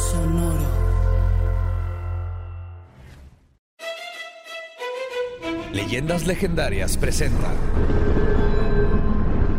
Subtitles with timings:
[0.00, 0.66] Sonoro.
[5.72, 7.48] Leyendas Legendarias presenta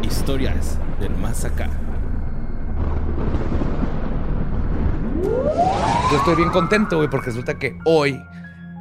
[0.01, 1.45] Historias del más.
[6.11, 8.21] Yo estoy bien contento, güey, porque resulta que hoy,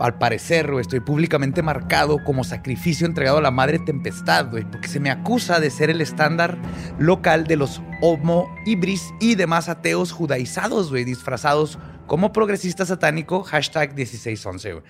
[0.00, 4.88] al parecer, güey, estoy públicamente marcado como sacrificio entregado a la madre tempestad, güey, porque
[4.88, 6.58] se me acusa de ser el estándar
[6.98, 13.94] local de los homo ibris y demás ateos judaizados, güey, disfrazados como progresista satánico, hashtag
[13.94, 14.84] 1611, güey.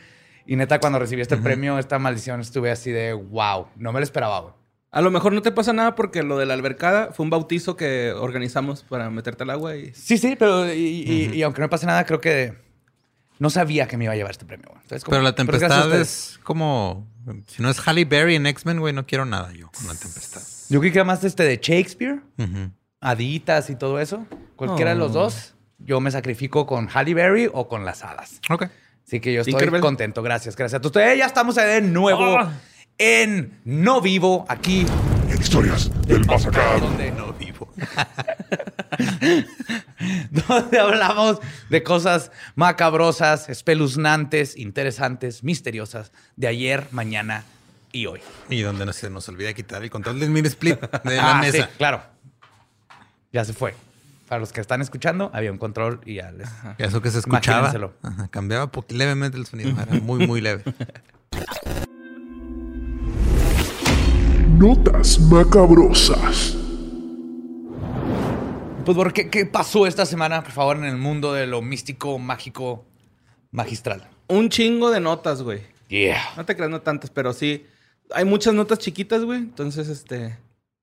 [0.47, 4.05] Y neta, cuando recibí este premio, esta maldición, estuve así de wow, no me lo
[4.05, 4.55] esperaba, güey.
[4.93, 7.77] A lo mejor no te pasa nada porque lo de la albercada fue un bautizo
[7.77, 9.93] que organizamos para meterte al agua y...
[9.95, 12.55] Sí, sí, pero y, y- y aunque no me pase nada, creo que
[13.41, 14.81] no sabía que me iba a llevar este premio, güey.
[14.83, 17.09] Entonces, como- Pero la a tempestad es como.
[17.49, 20.41] Si no es Halle Berry en X-Men, güey, no quiero nada yo con la tempestad.
[20.69, 22.71] Yo creí que más este de Shakespeare, Ujú.
[23.01, 24.25] haditas y todo eso.
[24.57, 25.21] Cualquiera de los Oh.
[25.25, 28.41] dos, yo me sacrifico con Halle Berry o con las hadas.
[28.51, 28.67] Ok.
[29.07, 29.81] Así que yo estoy Tinkerbell.
[29.81, 30.23] contento.
[30.23, 30.85] Gracias, gracias.
[30.85, 32.53] Ustedes ya estamos de nuevo Ah.
[32.99, 34.87] en No Vivo, aquí
[35.41, 36.79] Historias del más acá.
[36.79, 37.69] donde, No vivo.
[40.49, 47.45] donde hablamos de cosas macabrosas, espeluznantes, interesantes, misteriosas de ayer, mañana
[47.93, 48.21] y hoy.
[48.49, 51.43] Y donde no se nos olvida quitar el control del mini split de la Ah,
[51.45, 51.71] sí, mesa.
[51.77, 52.03] claro.
[53.33, 53.75] Ya se fue.
[54.29, 56.49] Para los que están escuchando, había un control y ya les...
[56.79, 57.73] Eso que se escuchaba.
[58.03, 59.71] Ajá, cambiaba levemente el sonido.
[59.71, 60.63] Era muy, muy leve.
[64.59, 66.57] Notas macabrosas.
[68.91, 72.19] Pues, ¿por qué, ¿qué pasó esta semana, por favor, en el mundo de lo místico,
[72.19, 72.85] mágico,
[73.53, 74.09] magistral?
[74.27, 75.61] Un chingo de notas, güey.
[75.87, 76.21] Yeah.
[76.37, 77.65] No te creas, no tantas, pero sí.
[78.13, 79.39] Hay muchas notas chiquitas, güey.
[79.39, 80.37] Entonces, este...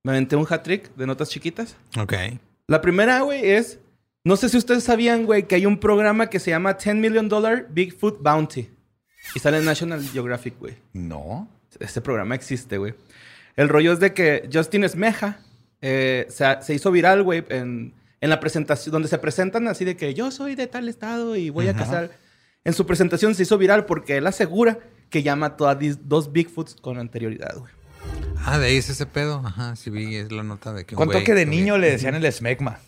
[0.06, 1.76] Me aventé un hat trick de notas chiquitas.
[2.00, 2.14] Ok.
[2.68, 3.78] La primera, güey, es...
[4.24, 7.28] No sé si ustedes sabían, güey, que hay un programa que se llama 10 Million
[7.28, 8.70] Dollar Bigfoot Bounty.
[9.36, 10.76] Y sale en National Geographic, güey.
[10.94, 11.50] No.
[11.78, 12.94] Este programa existe, güey.
[13.58, 15.42] El rollo es de que Justin Esmeja
[15.82, 19.96] eh, se, se hizo viral, güey, en, en la presentación, donde se presentan así de
[19.96, 22.12] que yo soy de tal estado y voy a cazar.
[22.64, 24.80] En su presentación se hizo viral porque él asegura
[25.10, 27.72] que ya mató a dos Bigfoots con anterioridad, güey.
[28.46, 29.42] Ah, de ahí es ese pedo.
[29.46, 30.96] Ajá, sí vi, es la nota de que.
[30.96, 32.80] un ¿Cuánto güey que de niño le decían el smegma?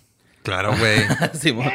[0.44, 1.00] Claro, güey.
[1.34, 1.70] Simón.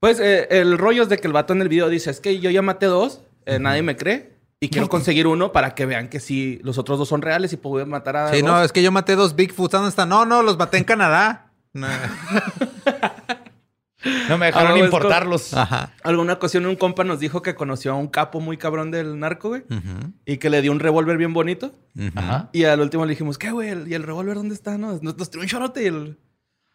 [0.00, 2.38] Pues eh, el rollo es de que el vato en el video dice, es que
[2.38, 6.08] yo ya maté dos, eh, nadie me cree, y quiero conseguir uno para que vean
[6.08, 8.50] que sí, los otros dos son reales y puedo matar a Sí, dos.
[8.50, 9.72] no, es que yo maté dos Bigfoots.
[9.72, 10.08] ¿Dónde están?
[10.08, 11.45] No, no, los maté en Canadá.
[11.76, 11.86] No.
[14.28, 15.52] No me dejaron importarlos.
[15.54, 15.92] Ajá.
[16.04, 19.48] Alguna ocasión un compa nos dijo que conoció a un capo muy cabrón del narco,
[19.48, 19.64] güey.
[20.24, 21.72] Y que le dio un revólver bien bonito.
[22.14, 22.48] Ajá.
[22.52, 23.88] Y al último le dijimos, ¿qué, güey?
[23.88, 24.78] ¿Y el revólver dónde está?
[24.78, 26.18] No, nos, nos tiró un chorote y el...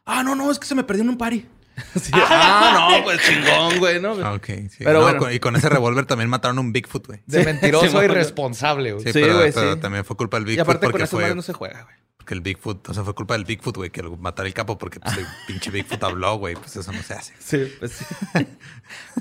[0.05, 1.45] Ah, no, no, es que se me perdió en un party.
[1.95, 4.13] Así, ah, no, pues chingón, güey, ¿no?
[4.33, 4.77] Ok, sí.
[4.79, 5.19] Pero No, bueno.
[5.19, 7.21] con- y con ese revólver también mataron a un Bigfoot, güey.
[7.25, 8.13] De Sí, mentiroso sí, y bueno.
[8.13, 9.03] responsable, güey.
[9.05, 9.79] Sí, Sí, pero, güey, pero sí.
[9.79, 11.21] también fue culpa del Y Bigfoot aparte con porque fue...
[11.21, 11.95] madres no se juega, güey.
[12.17, 14.99] Porque el Bigfoot, o sea, fue culpa del Bigfoot, güey, que matar el capo porque
[14.99, 16.53] pues, el pinche Bigfoot habló, güey.
[16.55, 17.33] Pues eso no se hace.
[17.39, 18.05] Sí, pues sí.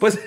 [0.01, 0.19] pues...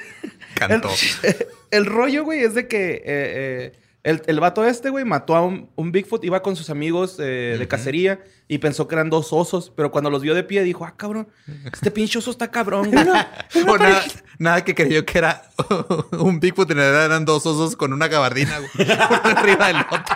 [0.56, 0.90] Cantó.
[1.24, 3.74] El, el rollo, güey, es de que eh, eh,
[4.04, 7.56] el, el vato este, güey, mató a un, un Bigfoot, iba con sus amigos eh,
[7.58, 8.20] de cacería
[8.50, 11.30] y pensó que eran dos osos, pero cuando los vio de pie dijo, ah, cabrón,
[11.72, 13.06] este pinche oso está cabrón, güey.
[13.68, 14.04] O nada,
[14.40, 15.44] nada que creyó que era
[16.20, 18.70] un Bigfoot, en realidad eran dos osos con una gabardina, güey.
[18.76, 20.16] Uno arriba del otro.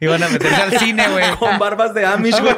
[0.00, 1.36] Iban a meterse al cine, güey.
[1.36, 2.54] con barbas de Amish, güey.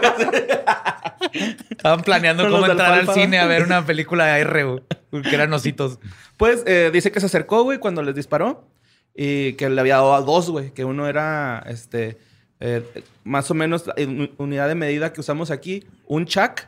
[1.71, 4.83] Estaban planeando Con cómo entrar al cine a ver una película de R, güey.
[5.11, 5.99] Porque eran ositos.
[6.37, 8.69] Pues eh, dice que se acercó, güey, cuando les disparó.
[9.15, 10.73] Y que le había dado a dos, güey.
[10.73, 12.19] Que uno era, este,
[12.61, 12.83] eh,
[13.25, 16.63] más o menos, en unidad de medida que usamos aquí, un Chuck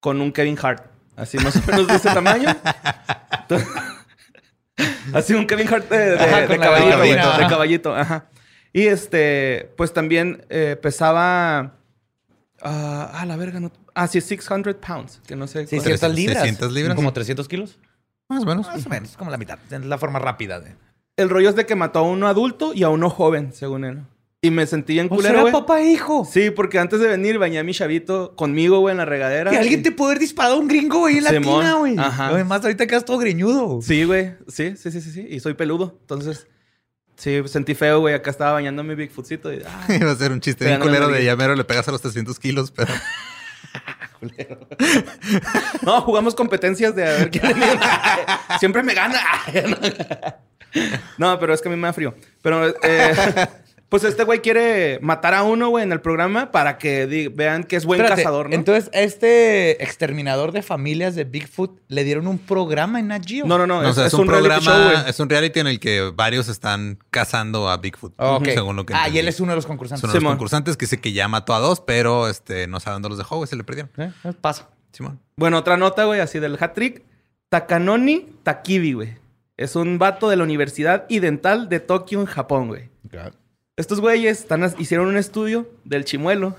[0.00, 0.84] con un Kevin Hart.
[1.16, 2.48] Así más o menos de ese tamaño.
[3.42, 3.68] Entonces,
[5.12, 7.48] Así un Kevin Hart de, de- Ajá, de con la caballito, güey, de ajá.
[7.48, 8.24] caballito, ajá.
[8.72, 11.74] Y este, pues también eh, pesaba...
[12.62, 13.70] ah, ah, la verga, no...
[13.94, 15.66] Ah, sí, 600 pounds, que no sé.
[15.66, 16.38] cuál- 600 libras.
[16.42, 16.94] 600 libras.
[16.96, 17.78] Como 300 kilos.
[18.28, 18.66] Más o menos.
[18.68, 19.58] Más o menos, como la mitad.
[19.70, 20.74] Es la forma rápida de...
[21.20, 24.02] El rollo es de que mató a uno adulto y a uno joven, según él.
[24.42, 25.52] Y me sentí bien O sea, culero, era güey.
[25.52, 26.26] papá e hijo.
[26.30, 29.50] Sí, porque antes de venir bañé a mi chavito conmigo, güey, en la regadera.
[29.50, 31.98] Que alguien te puede haber disparado a un gringo, güey, en la tina, güey.
[31.98, 32.28] Ajá.
[32.28, 33.82] Además, ahorita quedas todo greñudo.
[33.82, 34.32] Sí, güey.
[34.48, 35.26] Sí, sí, sí, sí, sí.
[35.28, 35.98] Y soy peludo.
[36.00, 36.46] Entonces,
[37.16, 38.14] sí, sentí feo, güey.
[38.14, 39.62] Acá estaba bañando mi Bigfootcito y...
[39.66, 42.38] ah, Iba a ser un chiste bien culero de llamero, le pegas a los 300
[42.38, 42.94] kilos, pero
[45.82, 47.42] No, jugamos competencias de a ver quién
[48.58, 49.20] Siempre me gana.
[51.18, 52.14] No, pero es que a mí me da frío.
[52.42, 52.74] Pero, eh,
[53.88, 57.76] pues este güey quiere matar a uno, güey, en el programa para que vean que
[57.76, 58.54] es buen Espérate, cazador, ¿no?
[58.54, 63.46] Entonces, este exterminador de familias de Bigfoot le dieron un programa en Nat Geo.
[63.46, 63.82] no, no, no.
[63.82, 65.80] No, o es, sea, es es un, reality programa, show, es un reality en el
[65.80, 68.44] que varios están cazando a Bigfoot, Ah, ok.
[68.54, 70.00] según lo que ah, y él es uno de los concursantes.
[70.02, 70.32] Son los Simón.
[70.34, 73.36] concursantes que dice que ya mató a dos, pero este, no sabe dónde los dejó,
[73.36, 73.90] güey, se le perdieron.
[73.96, 74.68] Eh, eh, Pasa.
[74.92, 75.20] Simón.
[75.36, 77.02] Bueno, otra nota, güey, así del hat trick.
[77.48, 79.19] Takanoni Takibi, güey.
[79.60, 82.88] Es un vato de la Universidad Idental de Tokio, en Japón, güey.
[83.76, 86.56] Estos güeyes están, hicieron un estudio del chimuelo.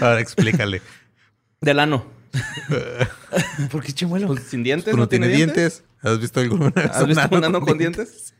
[0.00, 0.80] Ahora explícale.
[1.60, 2.06] Del ano.
[3.72, 4.28] ¿Por qué chimuelo?
[4.28, 4.92] Pues sin dientes.
[4.92, 5.82] Tú no tiene dientes.
[6.00, 8.31] ¿Has visto alguna vez ¿Has visto ano un ano con dientes?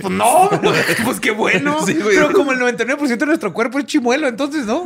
[0.00, 0.50] Pues no,
[1.04, 1.84] pues qué bueno.
[1.86, 2.16] Sí, güey.
[2.16, 4.84] Pero como el 99% de nuestro cuerpo es chimuelo, entonces no.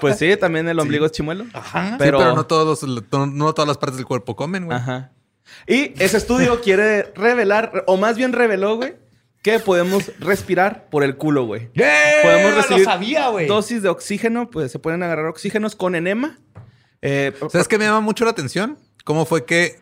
[0.00, 1.46] Pues sí, también el ombligo es chimuelo.
[1.52, 1.90] Ajá.
[1.90, 4.76] Sí, Pero, no, todos los- no, todas las partes del cuerpo comen, güey.
[4.76, 5.12] Ajá.
[5.66, 8.94] Y ese estudio quiere revelar, o más bien reveló, güey,
[9.42, 11.70] que podemos respirar por el culo, güey.
[12.22, 13.46] Podemos recibir Lo sabía, güey.
[13.46, 16.38] dosis de oxígeno, pues se pueden agarrar oxígenos con enema.
[17.00, 18.76] Eh, ¿Sabes qué me llama mucho la atención?
[19.04, 19.78] ¿Cómo fue que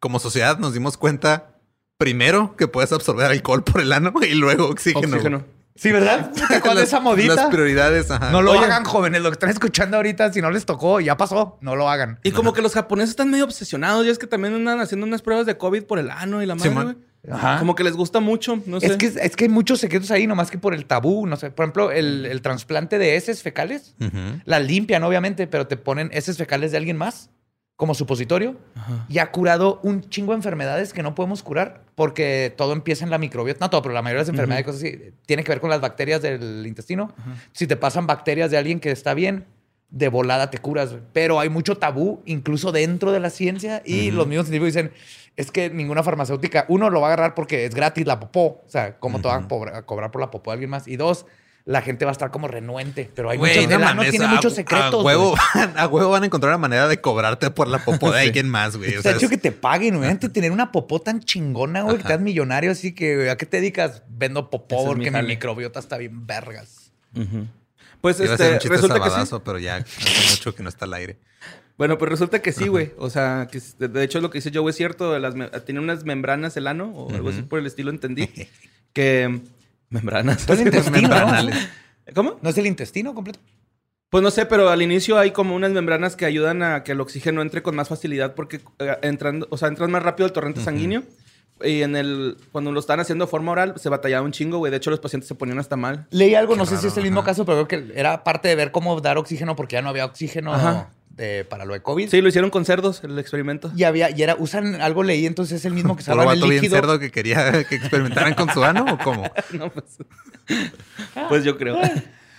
[0.00, 1.53] como sociedad nos dimos cuenta
[1.98, 5.08] primero que puedes absorber alcohol por el ano y luego oxígeno?
[5.16, 5.44] oxígeno.
[5.76, 6.30] Sí, ¿verdad?
[6.32, 7.34] ¿Te acuerdas de Las- esa modita?
[7.34, 8.30] Las prioridades, ajá.
[8.30, 8.60] No lo Oye.
[8.64, 9.22] hagan, jóvenes.
[9.22, 11.58] Lo que están escuchando ahorita, si no les tocó, ya pasó.
[11.62, 12.20] No lo hagan.
[12.22, 14.06] Y como que los japoneses están medio obsesionados.
[14.06, 16.54] Y es que también andan haciendo unas pruebas de COVID por el ano y la
[16.54, 16.96] madre, güey.
[17.28, 17.58] Ajá.
[17.58, 18.60] Como que les gusta mucho.
[18.66, 18.86] No sé.
[18.86, 21.26] Es que, es que hay muchos secretos ahí, nomás que por el tabú.
[21.26, 23.96] No sé, por ejemplo, el, el trasplante de heces fecales.
[24.44, 27.30] La limpian, obviamente, pero te ponen heces fecales de alguien más
[27.76, 28.56] como supositorio.
[29.08, 33.10] Y ha curado un chingo de enfermedades que no podemos curar porque todo empieza en
[33.10, 33.64] la microbiota.
[33.64, 35.70] No todo, pero la mayoría de las enfermedades y cosas así tiene que ver con
[35.70, 37.12] las bacterias del intestino.
[37.52, 39.46] Si te pasan bacterias de alguien que está bien,
[39.90, 40.96] de volada te curas.
[41.12, 43.82] Pero hay mucho tabú, incluso dentro de la ciencia.
[43.84, 44.92] Y los mismos científicos dicen,
[45.36, 48.62] es que ninguna farmacéutica, uno, lo va a agarrar porque es gratis la popó.
[48.64, 50.86] O sea, ¿cómo te van a cobrar por la popó de alguien más?
[50.86, 51.26] Y dos,
[51.66, 53.10] la gente va a estar como renuente.
[53.14, 55.02] Pero hay Güey, muchos, no mames, tiene a- muchos A secretos.
[55.04, 55.34] huevo,
[55.76, 58.76] a huevo van a encontrar una manera de cobrarte por la popó de alguien más,
[58.76, 58.90] güey.
[58.94, 60.10] O Está sea, hecho es- que te paguen, güey.
[60.10, 63.36] Antes de tener una popó tan chingona, güey, que estás millonario, así que, güey, ¿a
[63.36, 64.02] qué te dedicas?
[64.08, 66.92] Vendo popó Ese es mi porque mi, microbiota está bien vergas.
[68.00, 69.36] Pues Iba a ser este, un chiste resulta que sí.
[69.44, 71.18] pero ya hace mucho que no está al aire.
[71.78, 72.92] Bueno, pues resulta que sí, güey.
[72.98, 75.18] O sea, que de- hecho lo que dice Joe es cierto.
[75.18, 75.34] Las,
[75.64, 78.28] tiene unas membranas el ano o algo así por el estilo, entendí.
[78.92, 79.40] que...
[79.94, 80.48] Membranas.
[80.48, 81.50] Es el intestino, ¿no?
[82.14, 82.38] ¿Cómo?
[82.42, 83.38] ¿No es el intestino completo?
[84.10, 87.00] Pues no sé, pero al inicio hay como unas membranas que ayudan a que el
[87.00, 90.60] oxígeno entre con más facilidad porque eh, entran, o sea, entran más rápido al torrente
[90.60, 91.02] sanguíneo.
[91.62, 94.70] Y en el, cuando lo están haciendo de forma oral, se batallaba un chingo, güey.
[94.70, 96.06] De hecho, los pacientes se ponían hasta mal.
[96.10, 97.30] Leí algo, no sé si es el mismo ajá.
[97.30, 100.04] caso, pero creo que era parte de ver cómo dar oxígeno porque ya no había
[100.04, 100.90] oxígeno Ajá.
[101.16, 102.08] De- para lo de COVID.
[102.08, 103.70] Sí, lo hicieron con cerdos, el experimento.
[103.76, 106.40] Y había, y era, usan algo leí, entonces es el mismo que ¿Puro salvan el
[106.40, 106.76] vato bien líquido.
[106.80, 109.30] cerdo que quería que experimentaran con su ano o cómo?
[109.52, 109.84] No, pues,
[111.28, 111.78] pues yo creo.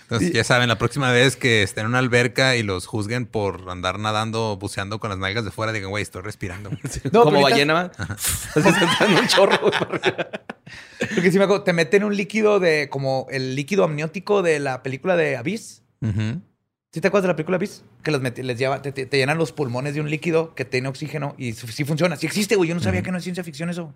[0.02, 3.68] Entonces, ya saben, la próxima vez que estén en una alberca y los juzguen por
[3.68, 6.70] andar nadando, buceando con las nalgas de fuera, digan, güey, estoy respirando.
[7.12, 7.90] No, como ballena, ¿va?
[7.98, 9.70] Así se entra un chorro.
[11.14, 14.82] Porque sí me acuerdo, te meten un líquido de, como el líquido amniótico de la
[14.84, 15.82] película de Abyss.
[16.00, 16.40] Ujú.
[16.96, 17.84] ¿Sí te acuerdas de la película Abyss?
[18.02, 20.88] Que los les lleva, te, te- te llenan los pulmones de un líquido que tiene
[20.88, 22.16] oxígeno y sí sí funciona.
[22.16, 22.70] Sí existe, güey.
[22.70, 23.92] Yo no sabía que no es ciencia ficción eso.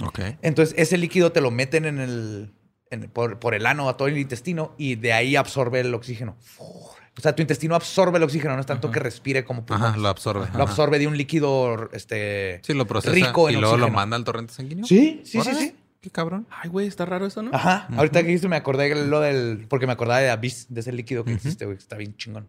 [0.00, 0.20] Ok.
[0.42, 2.52] Entonces, ese líquido te lo meten en el,
[2.92, 6.36] en- por, por el ano a todo el intestino y de ahí absorbe el oxígeno.
[6.60, 9.64] O sea, tu intestino absorbe el oxígeno, no es tanto que respire como.
[9.68, 10.42] Ajá, lo absorbe.
[10.46, 10.62] Lo Ajá.
[10.62, 13.96] absorbe de un líquido este, Sí, lo procesa rico y luego lo oxígeno.
[13.96, 14.84] manda al torrente sanguíneo.
[14.86, 15.74] Sí, sí, sí, Órale, sí.
[16.08, 16.46] Qué cabrón.
[16.48, 17.50] Ay, güey, está raro eso, ¿no?
[17.52, 17.86] Ajá.
[17.94, 19.66] Ahorita que dijiste me acordé de lo del...
[19.68, 21.76] Porque me acordaba de Abyss, de ese líquido que existe, güey.
[21.76, 22.48] Está bien chingón.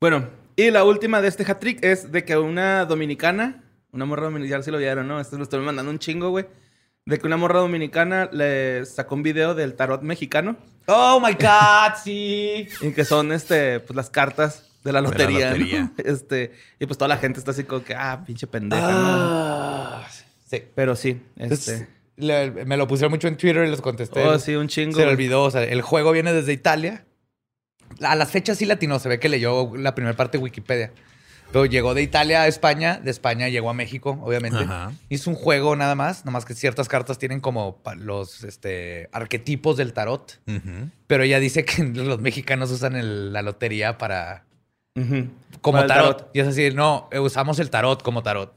[0.00, 4.24] Bueno, y la última de este hat trick es de que una dominicana, una morra
[4.24, 5.20] dominicana, ya se lo vieron, ¿no?
[5.20, 6.46] Esto lo estoy mandando un chingo, güey.
[7.04, 11.94] De que una morra dominicana le sacó un video del tarot mexicano Oh, my God,
[12.02, 12.66] sí.
[12.80, 15.50] y que son, este, pues las cartas de la la lotería.
[15.50, 15.56] ¿no?
[15.58, 15.92] lotería.
[16.04, 18.98] Este, y pues toda la gente está así como que, ah, pinche pendeja, ¿no?
[18.98, 20.08] Ah,
[20.44, 20.62] sí.
[20.74, 21.95] Pero sí, Entonces, este.
[22.16, 24.22] Le- me lo pusieron mucho en Twitter y les contesté.
[24.24, 24.96] Oh, sí, un chingo.
[24.96, 25.42] Se le olvidó.
[25.44, 27.04] O sea, el juego viene desde Italia.
[28.00, 28.98] A las fechas sí latino.
[28.98, 30.92] Se ve que leyó la primera parte de Wikipedia.
[31.52, 34.58] Pero llegó de Italia a España, de España llegó a México, obviamente.
[34.64, 34.92] Ajá.
[35.08, 39.76] Hizo un juego nada más, nada más que ciertas cartas tienen como los este, arquetipos
[39.76, 40.40] del tarot.
[40.48, 40.90] Ujú.
[41.06, 44.44] Pero ella dice que los mexicanos usan el- la lotería para
[44.96, 45.28] Ujú.
[45.60, 46.30] como Para el tarot.
[46.34, 48.52] Y es así, no, eh, usamos el tarot como tarot.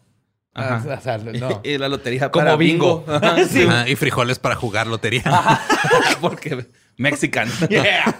[0.54, 0.84] Ajá.
[0.90, 1.62] Ah, o sea, no.
[1.64, 3.00] y la lotería Como para bingo.
[3.06, 3.14] bingo.
[3.16, 3.66] Ajá, sí.
[3.70, 5.24] Ah, y frijoles para jugar lotería.
[6.22, 6.66] Porque
[6.98, 7.50] mexican.
[7.70, 8.16] Yeah.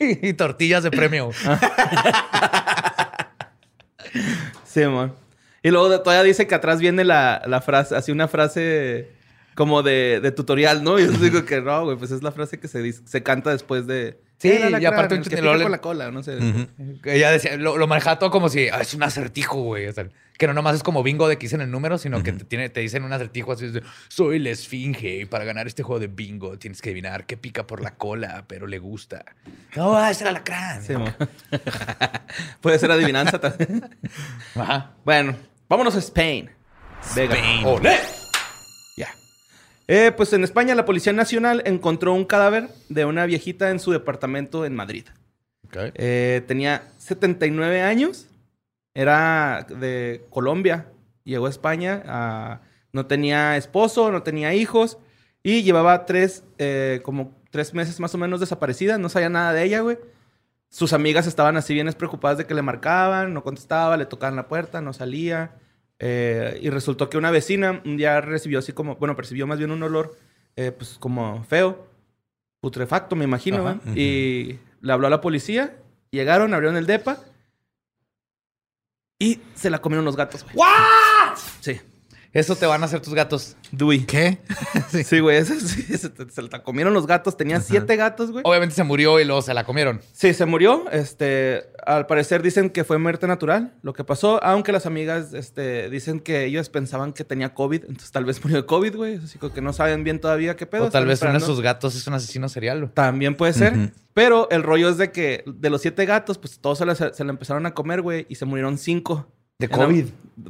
[0.00, 1.30] y tortillas de premio.
[4.64, 5.14] Sí, amor.
[5.62, 9.10] Y luego todavía dice que atrás viene la, la frase, así una frase
[9.54, 10.98] como de, de tutorial, ¿no?
[11.00, 13.50] Y yo digo que no, güey, pues es la frase que se, dice- se canta
[13.50, 14.20] después de...
[14.38, 16.38] Sí, "El alacrán, y aparte un el que con la cola, no sé.
[17.04, 19.88] Ella decía, lo, lo manejaba todo como si "Ah, es un acertijo, güey.
[19.88, 20.06] O sea,
[20.38, 22.68] que no nomás es como bingo de que dicen el número, sino que te, tiene,
[22.68, 26.06] te dicen un acertijo así de soy la esfinge y para ganar este juego de
[26.06, 29.24] bingo tienes que adivinar qué pica por la cola, pero le gusta.
[29.74, 30.82] No, es el alacrán.
[30.82, 30.94] Sí.
[32.60, 33.90] Puede ser adivinanza también.
[34.54, 34.92] Ajá.
[35.04, 35.34] bueno,
[35.68, 36.50] vámonos a Spain.
[37.02, 37.66] Spain.
[37.66, 37.98] ¡Olé!
[38.96, 39.08] Ya.
[39.88, 43.90] Eh, pues en España la Policía Nacional encontró un cadáver de una viejita en su
[43.90, 45.04] departamento en Madrid.
[45.94, 48.28] Eh, tenía 79 años.
[48.98, 50.90] Era de Colombia.
[51.22, 52.60] Llegó a España.
[52.92, 54.98] no tenía esposo, no tenía hijos.
[55.44, 58.98] Y llevaba tres, eh, como tres meses más o menos desaparecida.
[58.98, 59.98] No sabía nada de ella, güey.
[60.68, 64.48] Sus amigas estaban así bien preocupadas de que le marcaban, no contestaba, le tocaban la
[64.48, 65.54] puerta, no salía.
[66.00, 69.70] Eh, y resultó que una vecina un día recibió así como, bueno, percibió más bien
[69.70, 70.16] un olor,
[70.56, 71.86] eh, pues como feo,
[72.60, 73.78] putrefacto, me imagino, Ajá.
[73.94, 75.76] Y le habló a la policía,
[76.10, 77.18] llegaron, abrieron el depa
[79.18, 80.56] y se la comieron los gatos, güey.
[80.56, 81.36] ¿What?
[81.60, 81.80] Sí.
[82.32, 83.56] Eso te van a hacer tus gatos.
[83.72, 84.04] Dewey.
[84.04, 84.38] ¿Qué?
[85.04, 85.58] Sí, güey, sí,
[85.98, 87.36] se, se la comieron los gatos.
[87.36, 88.42] Tenía siete gatos, güey.
[88.46, 90.00] Obviamente se murió y luego se la comieron.
[90.12, 90.84] Sí, se murió.
[90.90, 95.90] Este, al parecer dicen que fue muerte natural lo que pasó, aunque las amigas este,
[95.90, 99.16] dicen que ellos pensaban que tenía COVID, entonces tal vez murió de COVID, güey.
[99.16, 100.86] Así que no saben bien todavía qué pedo.
[100.86, 101.46] o tal vez uno de esperando.
[101.46, 102.80] sus gatos es un asesino serial.
[102.80, 102.92] güey.
[102.94, 103.92] También puede ser.
[104.14, 107.24] Pero el rollo es de que de los siete gatos, pues todos se la, se
[107.24, 109.28] la empezaron a comer, güey, y se murieron cinco.
[109.60, 110.04] De COVID.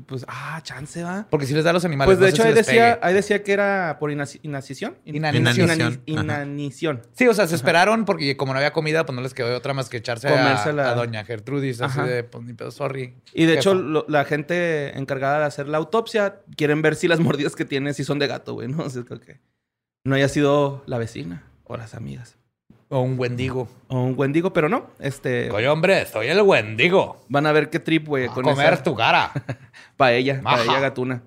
[0.07, 1.27] Pues, ah, chance, va.
[1.31, 2.09] Porque si les da a los animales.
[2.09, 4.99] Pues de no hecho si ahí decía, ahí decía que era por Inanición.
[5.07, 6.03] inani- Inanición.
[6.05, 7.03] Inanición.
[7.15, 9.73] Sí, o sea, se esperaron porque como no había comida, pues no les quedó otra
[9.73, 10.53] más que echarse a,
[10.91, 11.81] a doña Gertrudis.
[11.81, 13.15] Así de, pues ni pedo, sorry.
[13.33, 17.19] Y de hecho, lo- la gente encargada de hacer la autopsia quieren ver si las
[17.21, 18.83] mordidas que tiene si son de gato, güey, ¿no?
[18.85, 19.41] O sea, creo que
[20.05, 22.37] no haya sido la vecina o las amigas.
[22.91, 23.69] O un wendigo.
[23.89, 24.91] O un wendigo, pero no.
[24.99, 27.23] Este, Oye, hombre, soy el wendigo.
[27.29, 29.31] van a ver qué trip, güey, A con comer esa tu cara.
[29.97, 30.57] paella, Ajá.
[30.57, 31.23] paella gatuna.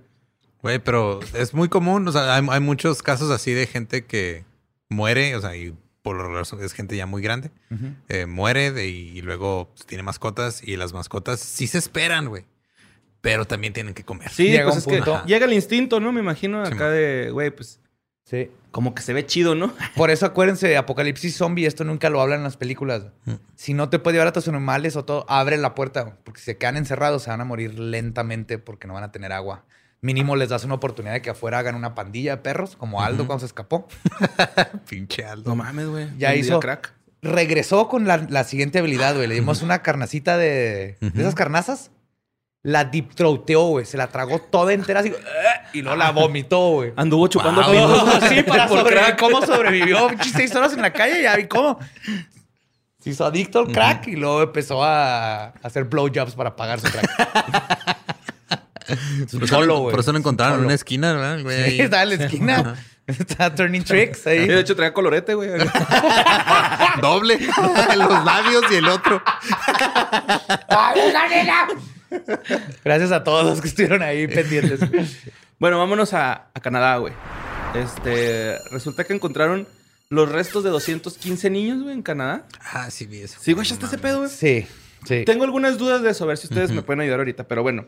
[0.63, 2.07] Güey, pero es muy común.
[2.07, 4.43] O sea, hay, hay muchos casos así de gente que
[4.89, 7.51] muere, o sea, y por lo regular es gente ya muy grande.
[8.09, 12.45] eh, muere de- y luego pues, tiene mascotas y las mascotas sí se esperan, güey.
[13.21, 14.31] Pero también tienen que comer.
[14.31, 16.11] Sí, Llega pues es que llega el instinto, ¿no?
[16.11, 17.79] Me imagino acá de, güey, pues
[18.31, 18.49] Sí.
[18.71, 19.73] como que se ve chido, ¿no?
[19.95, 23.03] Por eso acuérdense, Apocalipsis Zombie, esto nunca lo hablan en las películas.
[23.25, 23.33] Mm.
[23.55, 26.15] Si no te puede llevar a tus animales o todo, abre la puerta.
[26.23, 29.33] Porque si se quedan encerrados, se van a morir lentamente porque no van a tener
[29.33, 29.65] agua.
[29.99, 33.27] Mínimo les das una oportunidad de que afuera hagan una pandilla de perros, como Aldo
[33.27, 33.87] cuando se escapó.
[34.89, 35.49] Pinche Aldo.
[35.51, 36.07] No mames, güey.
[36.17, 36.93] Ya hizo- crack.
[37.23, 39.27] Regresó con la, la siguiente habilidad, güey.
[39.27, 41.91] Le dimos una carnacita de, de esas carnazas.
[42.63, 43.85] La deep throateó, güey.
[43.85, 45.11] Se la tragó toda entera así.
[45.73, 46.93] Y luego la vomitó, güey.
[46.95, 47.71] Anduvo chupando Wow.
[47.71, 48.29] pitos.
[48.29, 49.15] Sí, para sobrevivir.
[49.19, 50.09] ¿Cómo sobrevivió?
[50.31, 51.79] Seis horas en la calle, ya vi cómo.
[52.99, 57.97] Se hizo adicto al crack y luego empezó a hacer blowjobs para pagar su crack.
[58.85, 58.97] Por
[59.43, 59.91] eso Solo, lo- güey.
[59.91, 61.35] Por eso lo encontraron en una esquina, ¿verdad?
[61.37, 61.71] el güey?
[61.71, 62.75] Sí, estaba en la esquina.
[63.07, 64.47] Estaba turning tricks ahí.
[64.47, 65.49] de hecho traía colorete, güey.
[67.01, 67.39] Doble.
[67.97, 69.19] Los labios y el otro.
[72.83, 74.79] Gracias a todos los que estuvieron ahí pendientes.
[75.59, 77.13] Bueno, vámonos a, a Canadá, güey.
[77.75, 79.67] Este, resulta que encontraron
[80.09, 82.45] los restos de 215 niños, güey, en Canadá.
[82.59, 83.39] Ah, sí, vi eso.
[83.41, 84.29] ¿Sí, güey, este ese pedo, güey?
[84.29, 84.67] Sí,
[85.05, 85.23] sí.
[85.25, 87.85] Tengo algunas dudas de eso, a ver si ustedes me pueden ayudar ahorita, pero bueno.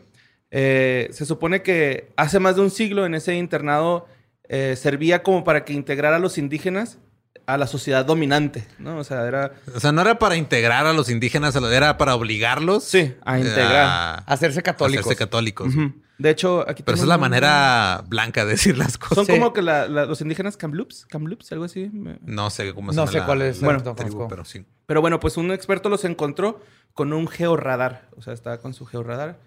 [0.50, 4.06] Eh, se supone que hace más de un siglo en ese internado
[4.48, 6.98] eh, servía como para que integrara a los indígenas
[7.46, 8.96] a la sociedad dominante, ¿no?
[8.98, 9.52] O sea, era...
[9.74, 12.84] O sea, no era para integrar a los indígenas, era para obligarlos.
[12.84, 13.74] Sí, a integrar.
[13.86, 15.04] A Hacerse católicos.
[15.06, 15.74] hacerse católicos.
[16.16, 19.16] De hecho, aquí Pero esa es la un- manera blanca de decir las cosas.
[19.16, 19.32] Son Sí.
[19.32, 21.90] como que la- la- los indígenas Kamloops, Kamloops, algo así.
[22.22, 23.60] No sé cómo se No llama sé la- cuál es.
[23.60, 24.28] Bueno, no tribu, conozco.
[24.28, 24.64] pero sí.
[24.86, 26.60] Pero bueno, pues un experto los encontró
[26.92, 28.08] con un georradar.
[28.16, 29.38] O sea, estaba con su georradar.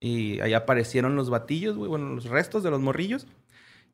[0.00, 1.88] Y ahí aparecieron los batillos, güey.
[1.88, 3.26] Bueno, los restos de los morrillos.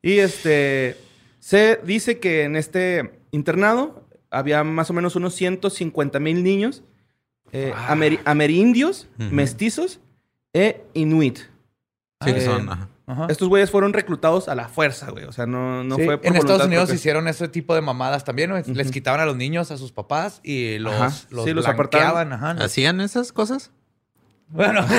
[0.01, 0.97] Y este.
[1.39, 6.81] Se dice que en este internado había más o menos unos 150 mil niños
[7.51, 7.93] eh, Ah.
[7.93, 9.99] ameri- amerindios, mestizos
[10.53, 11.39] e Inuit.
[12.25, 12.69] Sí, que Eh, son.
[12.69, 12.87] ajá.
[13.05, 13.27] Ajá.
[13.29, 15.25] Estos güeyes fueron reclutados a la fuerza, güey.
[15.25, 16.95] O sea, no, no Sí, fue por en Estados Unidos propia.
[16.95, 18.63] hicieron ese tipo de mamadas también, güey.
[18.73, 21.05] Les quitaban a los niños a sus papás y los, Ajá.
[21.29, 22.31] los, Sí, los blanqueaban.
[22.31, 22.33] apartaban.
[22.33, 22.51] Ajá.
[22.63, 23.71] ¿Hacían esas cosas?
[24.47, 24.85] Bueno,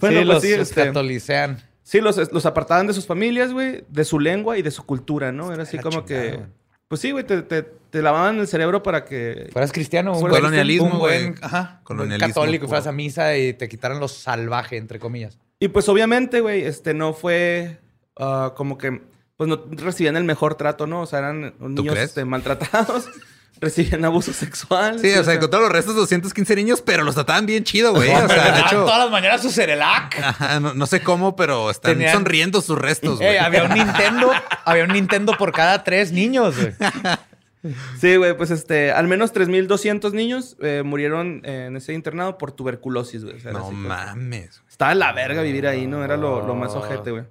[0.00, 1.62] pues los, este- catolicean.
[1.84, 5.30] Sí, los, los apartaban de sus familias, güey, de su lengua y de su cultura,
[5.30, 5.52] ¿no?
[5.52, 6.36] Era así La como chingada, que...
[6.36, 6.48] güey.
[6.88, 9.48] Pues sí, güey, te, te, te lavaban el cerebro para que...
[9.52, 11.38] Fueras cristiano, un Fueras buen, colonialismo, un buen, güey.
[11.42, 15.38] ajá, buen Colonialismo católico, fueras a misa y te quitaran lo salvaje, entre comillas.
[15.60, 17.78] Y pues obviamente, güey, este no fue
[18.18, 19.02] ah, como que...
[19.36, 21.02] Pues no recibían el mejor trato, ¿no?
[21.02, 23.08] O sea, eran niños este, maltratados,
[23.60, 24.98] recibían abuso sexual.
[24.98, 28.10] Sí, o sea, encontraron los restos de 215 niños, pero los trataban bien chido, güey.
[28.12, 30.18] O sea, de hecho, todas las mañanas su cerelac.
[30.18, 33.34] ajá, no, no sé cómo, pero están Tenían- sonriendo sus restos, güey.
[33.36, 34.30] Eh, había un Nintendo,
[34.64, 36.74] había un Nintendo por cada tres niños, güey.
[37.98, 42.52] Sí, güey, pues este, al menos 3.200 niños eh, murieron eh, en ese internado por
[42.52, 43.36] tuberculosis, güey.
[43.36, 44.62] O sea, No así mames.
[44.68, 46.04] Estaba la verga vivir ahí, ¿no?
[46.04, 47.24] Era lo, lo más ojete, güey.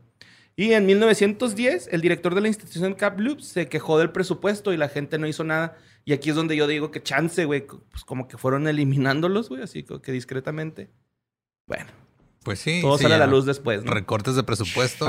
[0.56, 4.90] Y en 1910, el director de la institución Kamloops se quejó del presupuesto y la
[4.90, 5.78] gente no hizo nada.
[6.06, 9.62] Y aquí es donde yo digo que chance, güey, pues como que fueron eliminándolos, güey,
[9.64, 10.90] así como que discretamente.
[11.68, 11.86] Bueno,
[12.44, 12.82] Pues sí.
[12.82, 13.92] todo sí, sale a la luz después, ¿no?
[13.94, 15.08] Recortes de presupuesto.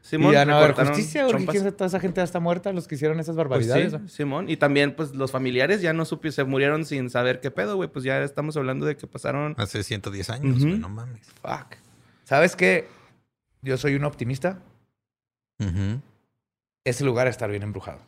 [0.00, 1.26] Simón, y ya no haber justicia,
[1.72, 3.90] toda esa gente ya está muerta, los que hicieron esas Pues barbaridades.
[3.92, 4.08] sí, güey.
[4.10, 4.50] Simón.
[4.50, 7.88] Y también, pues, los familiares ya no supieron, se murieron sin saber qué pedo, güey.
[7.90, 9.54] Pues ya estamos hablando de que pasaron...
[9.58, 10.58] Hace 110 años.
[10.62, 11.26] No mames.
[11.42, 11.76] Fuck.
[12.24, 12.86] ¿Sabes qué?
[13.62, 14.60] Yo soy un optimista.
[16.84, 18.00] Ese lugar está bien embrujado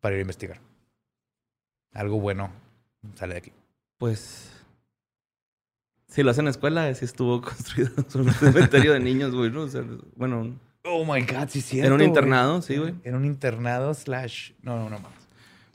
[0.00, 0.60] para ir a investigar.
[1.92, 2.50] Algo bueno
[3.14, 3.52] sale de aquí.
[3.98, 4.52] Pues.
[6.08, 9.62] Si lo hacen en la escuela, sí estuvo construido un cementerio de niños, güey, ¿no?
[9.62, 9.84] O sea,
[10.16, 10.54] bueno,
[10.84, 11.80] Oh my God, sí, sí.
[11.80, 12.94] Era un internado, sí, güey.
[13.04, 14.52] Era un internado slash.
[14.62, 15.12] No, no, no más.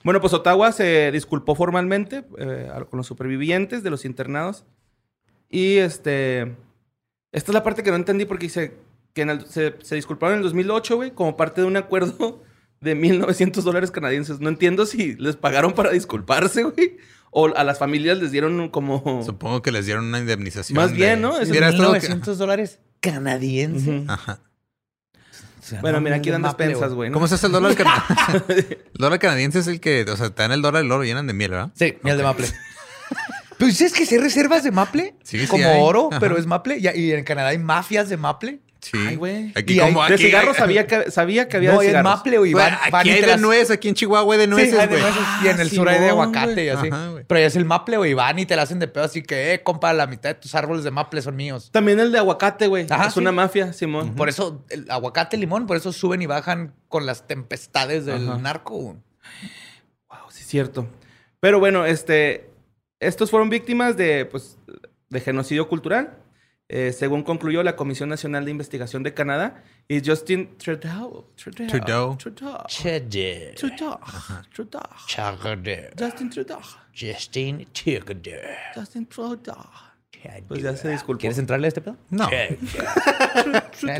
[0.04, 4.66] Bueno, pues Ottawa se disculpó formalmente eh, con los supervivientes de los internados.
[5.50, 6.56] Y este.
[7.32, 8.76] Esta es la parte que no entendí porque dice
[9.14, 12.42] que en el- se, se disculparon en el 2008, güey, como parte de un acuerdo
[12.84, 14.40] de 1.900 dólares canadienses.
[14.40, 16.98] No entiendo si les pagaron para disculparse, güey,
[17.32, 19.24] o a las familias les dieron como.
[19.26, 20.76] Supongo que les dieron una indemnización.
[20.76, 21.40] Más bien, de- ¿no?
[21.40, 24.04] Es Mira, esto que- 900 dólares canadienses.
[24.10, 24.40] Ajá.
[25.60, 27.10] O sea, Bueno, no, mira, aquí dan despensas, güey.
[27.12, 28.44] ¿Cómo se hace el dólar canadiense?
[28.94, 31.08] el dólar canadiense es el que, o sea, te dan el dólar y luego lo
[31.08, 31.72] llenan de miel, ¿verdad?
[31.76, 32.24] Sí, miel de.
[32.24, 32.48] Maple.
[33.58, 35.16] Pero ¿sabes que si hay reservas de Maple?
[35.24, 35.80] Sí, sí Como hay.
[35.80, 36.20] oro, Ajá.
[36.20, 36.80] pero es Maple.
[36.80, 38.60] Y, y en Canadá hay mafias de Maple.
[38.84, 38.98] Sí.
[39.08, 39.52] Ay, güey.
[39.56, 42.12] Aquí Y hay- como De cigarros sabía que, sabía que había no, de cigarros.
[42.18, 42.52] Maple, güey.
[42.52, 45.00] Güey, Van, aquí hay de nuez, aquí en Chihuahua hay de Sí, nueces, hay de
[45.00, 45.02] güey.
[45.02, 45.24] nueces.
[45.42, 46.66] y en el sur hay de aguacate güey.
[46.66, 46.88] y así.
[46.92, 47.24] Ajá, güey.
[47.26, 48.14] pero ya es el Maple, güey.
[48.14, 49.06] Van y te la hacen de pedo.
[49.06, 51.70] Así que, eh, compa, la mitad de tus árboles de Maple son míos.
[51.72, 52.86] También el de aguacate, güey.
[52.90, 53.20] Ajá, Es sí.
[53.22, 54.16] una mafia, Simón.
[54.16, 58.38] Por eso, el aguacate, limón, por eso suben y bajan con las tempestades del Ajá.
[58.38, 58.76] narco.
[58.76, 58.98] güey.
[60.10, 60.88] Wow, sí es cierto.
[61.40, 62.50] Pero bueno, este,
[63.00, 64.58] estos fueron víctimas de, pues,
[65.10, 66.18] de genocidio cultural,
[66.76, 71.28] eh, según concluyó la Comisión Nacional de Investigación de Canadá y Justin Trudeau.
[71.36, 71.68] Trudeau.
[71.68, 72.18] Trudeau.
[72.18, 72.66] Trudeau.
[73.56, 74.00] Trudeau.
[74.52, 74.82] Trudeau.
[75.96, 76.60] Justin Trudeau.
[76.92, 78.58] Justin Chagade.
[78.74, 79.70] Justin Trudeau.
[80.48, 81.20] Pues ya se disculpó.
[81.20, 81.96] ¿Quieres entrarle a este pedo?
[82.10, 82.28] No.
[82.32, 82.58] Él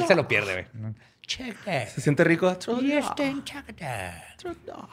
[0.08, 0.96] se lo pierde, güey.
[1.28, 2.58] ¿Se siente rico?
[2.58, 3.04] Trudeau.
[3.04, 4.14] Justin Chagade.
[4.38, 4.90] Trudeau.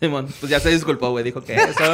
[0.00, 1.22] Simón, pues ya se disculpó, güey.
[1.24, 1.84] Dijo que eso.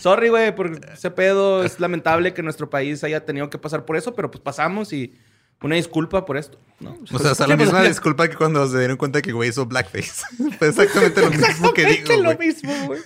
[0.00, 1.64] Sorry, güey, por ese pedo.
[1.64, 5.14] Es lamentable que nuestro país haya tenido que pasar por eso, pero pues pasamos y
[5.62, 6.58] una disculpa por esto.
[6.80, 6.98] ¿no?
[7.12, 10.24] O sea, hasta la misma disculpa que cuando se dieron cuenta que güey hizo blackface.
[10.58, 12.48] Fue exactamente lo mismo que digo, lo güey.
[12.48, 13.00] mismo, güey.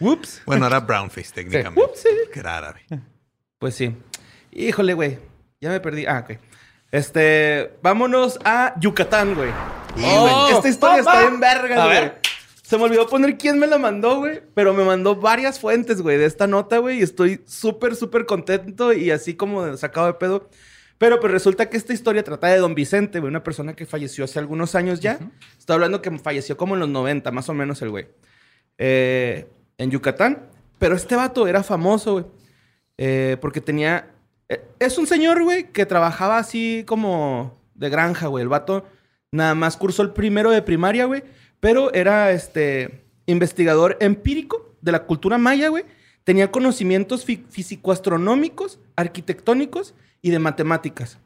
[0.00, 0.42] Whoops.
[0.46, 1.80] Bueno, era brownface técnicamente.
[1.80, 2.08] Ups, sí.
[2.32, 2.80] Que era árabe.
[3.58, 3.94] Pues sí.
[4.50, 5.18] Híjole, güey.
[5.60, 6.06] Ya me perdí.
[6.06, 6.38] Ah, ok.
[6.90, 9.50] Este, vámonos a Yucatán, güey.
[9.96, 10.56] Sí, Oh, güey.
[10.56, 11.18] esta historia Papá.
[11.18, 12.12] está bien verga, A güey.
[12.70, 14.42] Se me olvidó poner quién me la mandó, güey.
[14.54, 17.00] Pero me mandó varias fuentes, güey, de esta nota, güey.
[17.00, 20.48] Y estoy súper, súper contento y así como sacado de pedo.
[20.96, 23.28] Pero pues resulta que esta historia trata de Don Vicente, güey.
[23.28, 25.18] Una persona que falleció hace algunos años ya.
[25.58, 28.06] Estoy hablando que falleció como en los 90, más o menos el güey.
[28.78, 30.46] Eh, en Yucatán.
[30.78, 32.24] Pero este vato era famoso, güey.
[32.98, 34.12] Eh, porque tenía...
[34.48, 38.42] eh, es un señor, güey, que trabajaba así como de granja, güey.
[38.42, 38.86] El vato
[39.32, 41.24] nada más cursó el primero de primaria, güey.
[41.60, 45.84] Pero era, este, investigador empírico de la cultura maya, güey.
[46.24, 51.18] Tenía conocimientos fi- físico-astronómicos, arquitectónicos y de matemáticas.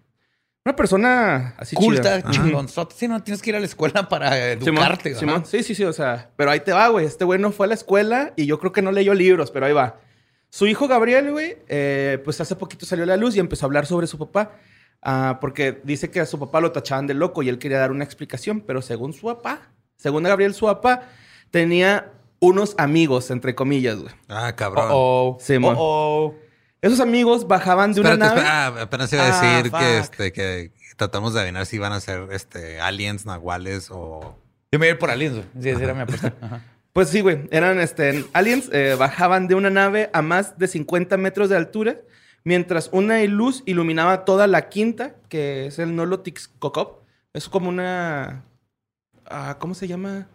[0.64, 2.94] Una persona así Culta, chingonzote.
[2.96, 5.20] Sí, no tienes que ir a la escuela para Simón, educarte, güey.
[5.20, 5.44] Simón.
[5.44, 7.04] Sí, sí, sí, o sea, pero ahí te va, güey.
[7.04, 9.66] Este güey no fue a la escuela y yo creo que no leyó libros, pero
[9.66, 10.00] ahí va.
[10.48, 13.68] Su hijo Gabriel, güey, eh, pues hace poquito salió a la luz y empezó a
[13.68, 14.52] hablar sobre su papá.
[15.02, 17.90] ah, porque dice que a su papá lo tachaban de loco y él quería dar
[17.90, 21.02] una explicación, pero según su papá, según Gabriel, su papá
[21.50, 24.14] tenía unos amigos, entre comillas, güey.
[24.28, 24.88] Ah, cabrón.
[24.90, 25.40] Oh, oh.
[25.40, 25.76] Simón.
[25.78, 26.44] Oh, oh.
[26.82, 28.40] Esos amigos bajaban de Espérate, una nave.
[28.40, 31.92] espera, ah, apenas iba a Ah, decir que, este, que tratamos de adivinar si van
[31.92, 34.36] a ser este, aliens, nahuales o...
[34.70, 35.46] Yo me iba a ir por aliens, güey.
[35.62, 36.34] Sí, esa era mi apuesta.
[36.42, 36.60] Ajá.
[36.92, 37.48] Pues sí, güey.
[37.50, 38.68] Eran este, aliens.
[38.72, 41.96] eh, bajaban de una nave a más de 50 metros de altura,
[42.44, 47.02] mientras una luz iluminaba toda la quinta, que es el Nolotixcocop.
[47.32, 48.44] Es como una.
[49.26, 50.26] Ah, ¿Cómo se llama?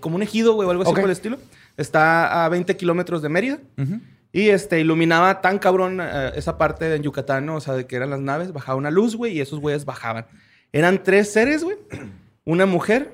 [0.00, 0.96] Como un ejido, güey, o algo así Ok.
[1.00, 1.38] por el estilo.
[1.76, 3.58] Está a 20 kilómetros de Mérida.
[3.78, 4.00] Ujú.
[4.32, 7.56] Y este, iluminaba tan cabrón eh, esa parte de Yucatán, ¿no?
[7.56, 10.26] o sea, de que eran las naves, bajaba una luz, güey, y esos güeyes bajaban.
[10.72, 11.76] Eran tres seres, güey.
[12.44, 13.12] Una mujer,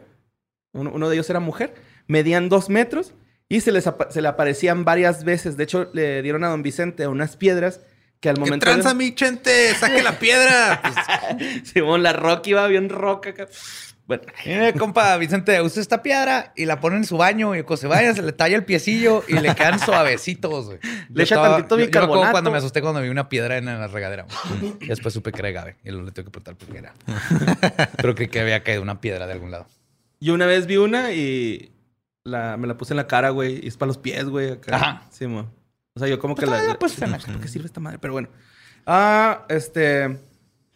[0.73, 1.75] uno, uno de ellos era mujer,
[2.07, 3.13] medían dos metros
[3.49, 5.57] y se les apa- se le aparecían varias veces.
[5.57, 7.81] De hecho, le dieron a don Vicente unas piedras
[8.21, 8.65] que al ¿Qué momento.
[8.65, 8.95] tranza, de...
[8.95, 9.75] mi chente?
[9.75, 10.81] ¡Saque la piedra!
[11.39, 13.35] Pues, Simón, la Rocky iba bien roca
[14.09, 17.77] Bueno, Mire, compa, Vicente, usa esta piedra y la pone en su baño y cuando
[17.77, 20.79] se vaya se le talla el piecillo y le quedan suavecitos, güey.
[21.13, 22.31] Le echa Yo tantito yo- yo me bicarbonato.
[22.33, 24.27] cuando me asusté cuando vi una piedra en la regadera.
[24.81, 26.95] Y después supe que era agave y luego le tengo que preguntar por qué era.
[27.99, 29.67] Pero creí que había caído una piedra de algún lado.
[30.21, 31.71] yo una vez vi una y
[32.25, 34.53] la, me la puse en la cara, güey, y es para los pies, güey.
[34.53, 34.75] Acá.
[34.77, 35.03] Ajá.
[35.11, 35.51] Simón.
[35.95, 36.73] O sea, yo como que Pues, la.
[36.73, 37.99] ah, pues, ¿Para qué sirve esta madre?
[37.99, 38.29] Pero bueno.
[38.87, 40.17] Ah, este.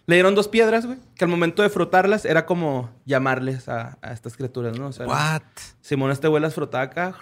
[0.07, 0.99] Le dieron dos piedras, güey.
[1.15, 4.89] Que al momento de frotarlas era como llamarles a, a estas criaturas, ¿no?
[4.89, 5.43] O sea, ¿What?
[5.81, 7.15] Simón este güey las frotaba acá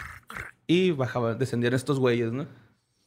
[0.66, 2.46] y bajaba, descendían estos güeyes, ¿no?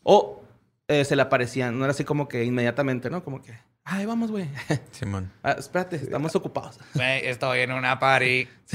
[0.04, 0.44] O
[0.88, 3.24] eh, se le aparecían, no era así como que inmediatamente, ¿no?
[3.24, 4.50] Como que, ay, vamos, güey.
[4.92, 5.32] Simón.
[5.42, 6.78] Ah, espérate, estamos ocupados.
[6.94, 8.48] Güey, estoy en una party.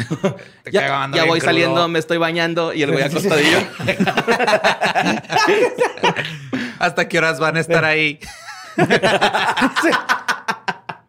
[0.64, 1.50] Te ya ya voy crudo.
[1.52, 3.58] saliendo, me estoy bañando y el güey acostadillo.
[6.78, 8.18] ¿Hasta qué horas van a estar ahí?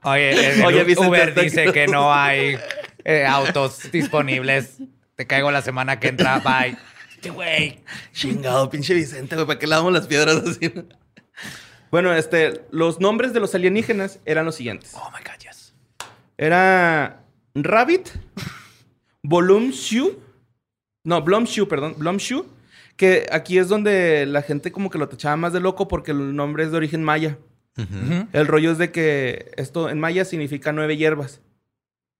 [0.09, 2.57] Oye, el Oye, Vicente, Uber dice que no hay
[3.03, 4.77] eh, autos disponibles.
[5.15, 6.39] Te caigo la semana que entra.
[6.39, 6.77] Bye.
[7.19, 7.79] Este güey.
[8.13, 10.71] Chingado, pinche Vicente, güey, ¿para qué le damos las piedras así?
[11.91, 14.93] bueno, este, los nombres de los alienígenas eran los siguientes.
[14.95, 15.73] Oh my God, yes.
[16.37, 17.21] Era
[17.53, 18.07] Rabbit,
[19.21, 20.17] Volumshoe,
[21.03, 22.45] no, Blumshoe, perdón, Blumshoe,
[22.95, 26.35] que aquí es donde la gente como que lo tachaba más de loco porque el
[26.35, 27.37] nombre es de origen maya.
[28.33, 31.41] El rollo es de que esto en maya significa nueve hierbas.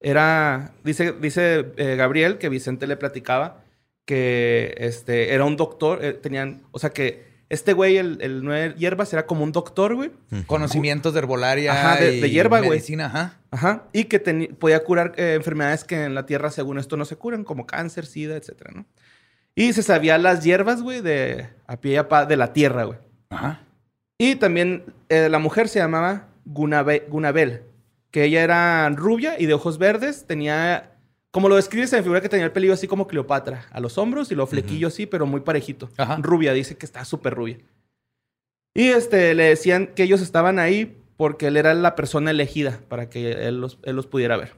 [0.01, 3.63] Era, dice, dice eh, Gabriel que Vicente le platicaba
[4.05, 8.75] que este, era un doctor, eh, tenían, o sea que este güey, el, el nueve
[8.77, 10.11] hierbas, era como un doctor, güey.
[10.45, 11.71] Conocimientos de herbolaria.
[11.73, 12.69] Ajá, de- y de hierba, güey.
[12.69, 13.39] Medicina, ajá.
[13.51, 13.83] Ajá.
[13.91, 14.19] Y que
[14.59, 18.05] podía curar eh, enfermedades que en la tierra, según esto, no se curan, como cáncer,
[18.05, 18.85] sida, etcétera, ¿no?
[19.55, 22.83] Y se sabía las hierbas, güey, de a pie y a pa de la tierra,
[22.83, 22.99] güey.
[23.31, 23.61] Ajá.
[24.21, 27.61] Y también eh, la mujer se llamaba Gunabe- Gunabel,
[28.11, 30.91] que ella era rubia y de ojos verdes, tenía,
[31.31, 33.97] como lo describe, se me figura que tenía el pelillo así como Cleopatra, a los
[33.97, 35.89] hombros y los flequillos así, pero muy parejito.
[35.97, 36.17] Ajá.
[36.21, 37.59] Rubia, dice que está súper rubia.
[38.75, 43.09] Y este, le decían que ellos estaban ahí porque él era la persona elegida para
[43.09, 44.53] que él los, él los pudiera ver.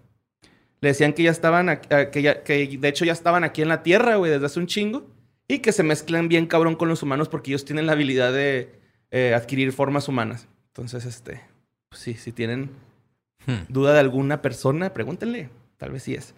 [0.81, 3.67] Le decían que ya estaban, aquí- que, ya, que de hecho ya estaban aquí en
[3.67, 5.07] la Tierra, güey, desde hace un chingo.
[5.47, 8.80] Y que se mezclan bien cabrón con los humanos porque ellos tienen la habilidad de
[9.11, 10.47] eh, adquirir formas humanas.
[10.67, 11.41] Entonces, este,
[11.89, 12.71] pues sí, si tienen
[13.47, 13.65] Hmm.
[13.69, 15.49] duda de alguna persona, pregúntenle.
[15.77, 16.35] Tal vez sí es.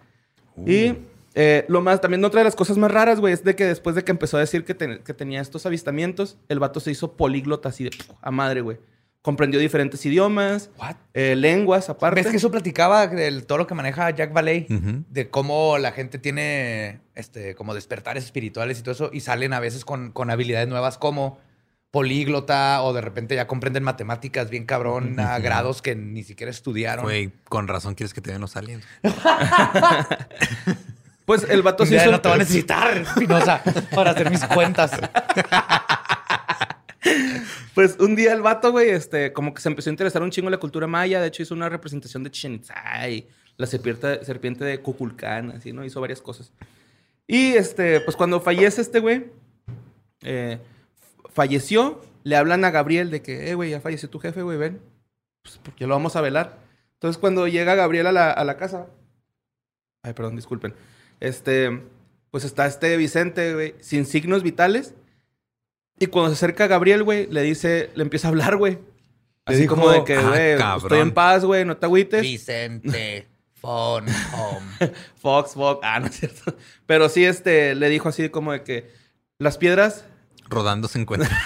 [0.56, 0.68] Uh.
[0.70, 0.98] Y
[1.34, 3.94] eh, lo más, también otra de las cosas más raras, güey, es de que después
[3.94, 7.12] de que empezó a decir que, ten- que tenía estos avistamientos, el vato se hizo
[7.12, 7.90] políglota así de
[8.22, 8.78] a madre, güey.
[9.20, 10.96] Comprendió diferentes idiomas, What?
[11.12, 12.22] eh, lenguas aparte.
[12.22, 14.66] ¿Ves que eso platicaba del todo lo que maneja Jack Valley?
[15.10, 19.60] De cómo la gente tiene este, como despertares espirituales y todo eso, y salen a
[19.60, 21.38] veces con, con habilidades nuevas como
[21.94, 27.04] políglota, o de repente ya comprenden matemáticas bien cabrón a grados que ni siquiera estudiaron.
[27.04, 28.84] Güey, con razón quieres que te den los aliens.
[31.24, 32.10] Pues el vato se Ya hizo...
[32.10, 33.62] no te va a necesitar, Espinosa,
[33.94, 34.90] para hacer mis cuentas.
[37.74, 40.48] Pues un día el vato, güey, este, como que se empezó a interesar un chingo
[40.48, 41.20] en la cultura maya.
[41.20, 43.26] De hecho, hizo una representación de Chichen Itza y
[43.56, 45.84] la serpiente, serpiente de Kukulcán, así, ¿no?
[45.84, 46.52] Hizo varias cosas.
[47.26, 49.26] Y, este, pues cuando fallece este güey,
[50.22, 50.58] eh,
[51.34, 54.80] falleció, le hablan a Gabriel de que, eh, güey, ya falleció tu jefe, güey, ven.
[55.42, 56.58] Pues porque lo vamos a velar.
[56.94, 58.86] Entonces, cuando llega Gabriel a la, a la casa...
[60.02, 60.74] Ay, perdón, disculpen.
[61.20, 61.82] Este,
[62.30, 64.94] pues está este Vicente, güey, sin signos vitales.
[65.98, 68.78] Y cuando se acerca a Gabriel, güey, le dice, le empieza a hablar, güey.
[69.44, 70.82] Así dijo, como de que, "Ah, güey, cabrón".
[70.84, 72.22] estoy en paz, güey, no te agüites.
[72.22, 74.66] Vicente, phone, home.
[75.16, 76.56] Fox, Fox, ah, no es cierto.
[76.86, 78.90] Pero sí, este, le dijo así como de que
[79.38, 80.06] las piedras,
[80.48, 81.30] Rodando se encuentra.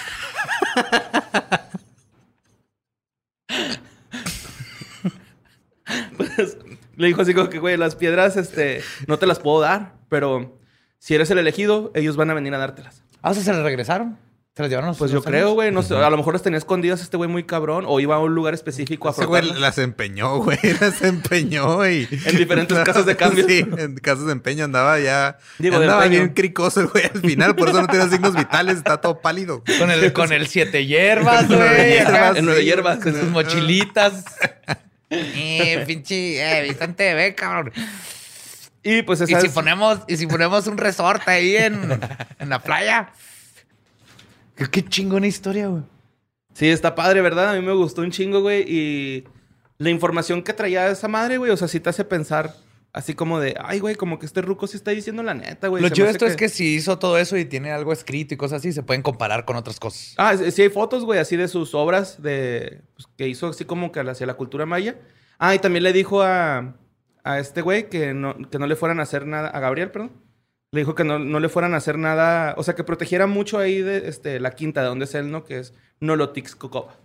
[6.17, 6.57] pues,
[6.95, 10.59] le dijo así como que, güey, las piedras, este, no te las puedo dar, pero
[10.97, 13.03] si eres el elegido, ellos van a venir a dártelas.
[13.21, 14.17] Ah, o sea, se le regresaron.
[14.59, 15.71] ¿Se las llevaron los- Pues yo creo, güey.
[15.71, 17.85] No sé, a lo mejor las tenía escondidas este güey muy cabrón.
[17.87, 20.57] O iba a un lugar específico a Ese güey las empeñó, güey.
[20.81, 22.05] Las empeñó y...
[22.25, 23.45] En diferentes casas de cambio.
[23.47, 25.37] Sí, en casas de empeño andaba ya...
[25.59, 27.55] Digo, de andaba bien cricoso el güey al final.
[27.55, 28.75] Por eso no tenía signos vitales.
[28.79, 29.63] Está todo pálido.
[29.77, 31.99] Con el, con el siete hierbas, güey.
[32.35, 32.99] En nueve hierbas.
[32.99, 34.25] Con sus mochilitas.
[35.09, 37.71] eh, pinche, eh, Vicente TV, cabrón.
[38.83, 41.97] Y pues Y esa si es- ponemos, y si ponemos un resort ahí en,
[42.39, 43.09] en la playa.
[44.67, 45.83] Qué, chingona historia, güey.
[46.53, 47.49] Sí, está padre, ¿verdad?
[47.49, 48.63] A mí me gustó un chingo, güey.
[48.67, 49.23] Y
[49.77, 52.53] la información que traía esa madre, güey, o sea, sí te hace pensar
[52.91, 55.81] así como de, ay, güey, como que este ruco sí está diciendo la neta, güey.
[55.81, 58.37] Lo chido de esto es que si hizo todo eso y tiene algo escrito y
[58.37, 60.15] cosas así, se pueden comparar con otras cosas.
[60.17, 63.65] Ah, sí sí hay fotos, güey, así de sus obras de pues, que hizo así
[63.65, 64.99] como que hacia la cultura maya.
[65.37, 66.75] Ah, y también le dijo a,
[67.23, 70.11] a este güey que no, que no le fueran a hacer nada, a Gabriel, perdón.
[70.71, 73.57] Le dijo que no, no le fueran a hacer nada, o sea, que protegiera mucho
[73.57, 75.43] ahí de este, la quinta de donde es él, ¿no?
[75.43, 76.95] Que es Nolotixcocoba.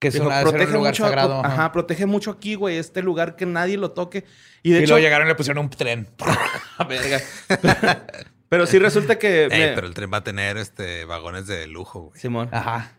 [0.00, 1.40] Que es, Dijo, es un lugar mucho, sagrado.
[1.44, 1.52] ajá.
[1.52, 1.72] ajá.
[1.72, 4.24] protege mucho aquí, güey, este lugar que nadie lo toque.
[4.62, 6.08] Y de y hecho, luego llegaron y le pusieron un tren.
[6.88, 7.20] Verga.
[8.48, 9.44] pero sí resulta que...
[9.44, 12.18] Ey, me- pero el tren va a tener este vagones de lujo, güey.
[12.18, 12.48] Simón.
[12.50, 12.92] Ajá.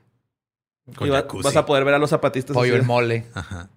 [0.96, 2.54] Con Y va- vas a poder ver a los zapatistas.
[2.54, 3.26] Pollo el mole.
[3.34, 3.70] Ajá.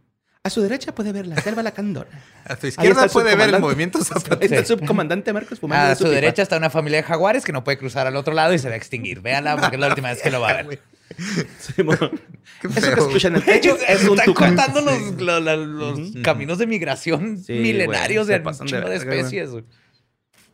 [0.47, 2.11] A su derecha puede ver la selva la candona.
[2.45, 4.45] A Ahí izquierda puede ver el movimiento zapatista.
[4.45, 7.65] está el subcomandante Marcos fumando A su derecha está una familia de jaguares que no
[7.65, 9.23] puede cruzar al otro lado y se va a extinguir.
[9.23, 10.67] Véanla porque es la última vez que lo va a ver.
[11.77, 14.57] Qué Eso que escuchan en el techo es un están tucán.
[14.57, 19.51] cortando los, caminos de migración Sí, milenarios de de especies.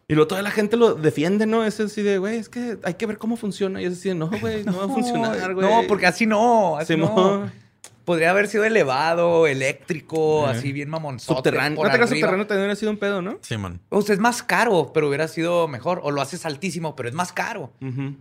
[0.06, 1.64] Y luego toda la gente lo defiende, ¿no?
[1.64, 3.82] Es así de, güey, es que hay que ver cómo funciona.
[3.82, 5.68] Y es así de, no, güey, no va a funcionar, güey.
[5.68, 6.76] No, porque así no.
[6.76, 7.50] Así no.
[8.10, 11.36] Podría haber sido elevado, eléctrico, así bien mamonzote.
[11.36, 11.80] Subterráneo.
[11.80, 13.38] No te creas, subterráneo también hubiera sido un pedo, ¿no?
[13.40, 13.80] Simón.
[13.88, 16.00] O sea, es más caro, pero hubiera sido mejor.
[16.02, 17.72] O lo haces altísimo, pero es más caro.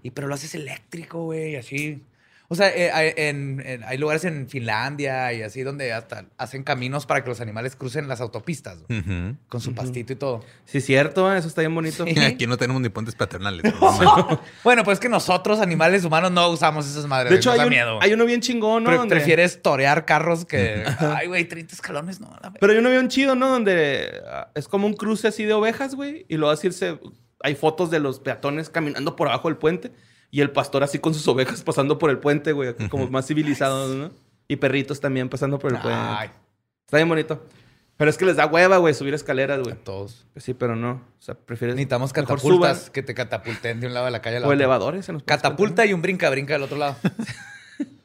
[0.03, 2.03] Y pero lo haces eléctrico, güey, así.
[2.51, 6.63] O sea, eh, hay- en- en- hay lugares en Finlandia y así donde hasta hacen
[6.63, 8.79] caminos para que los animales crucen las autopistas,
[9.47, 10.43] con su pastito y todo.
[10.65, 12.05] Sí, cierto, eso está bien bonito.
[12.05, 12.19] Sí.
[12.19, 13.63] Aquí no tenemos ni puentes paternales.
[13.79, 17.29] no bueno, pues es que nosotros, animales humanos, no usamos esas madres.
[17.29, 17.99] De hecho, hay, da un- miedo.
[18.01, 18.89] hay uno bien chingón, ¿no?
[18.89, 20.83] Pre- Donde- Prefieres torear carros que.
[20.99, 22.35] Ay, güey, 30 escalones, no.
[22.41, 23.47] la Pero hay uno bien chido, ¿no?
[23.49, 26.25] Donde ah, es como un cruce así de ovejas, güey.
[26.27, 26.99] Y luego así irse...
[27.41, 29.91] Hay fotos de los peatones caminando por abajo del puente.
[30.31, 32.75] Y el pastor así con sus ovejas pasando por el puente, güey.
[32.89, 34.11] Como más civilizados, ¿no?
[34.47, 35.99] Y perritos también pasando por el puente.
[35.99, 36.29] Ay,
[36.85, 37.43] Está bien bonito.
[37.97, 39.73] Pero es que les da hueva, güey, subir escaleras, güey.
[39.73, 40.25] a todos.
[40.33, 40.91] Pues sí, pero no.
[40.91, 41.75] O sea, prefieres...
[41.75, 44.55] Necesitamos catapultas que te catapulten de un lado de la calle a la O otra.
[44.55, 45.09] elevadores.
[45.09, 46.95] en los puentes Catapulta y un brinca-brinca del otro lado.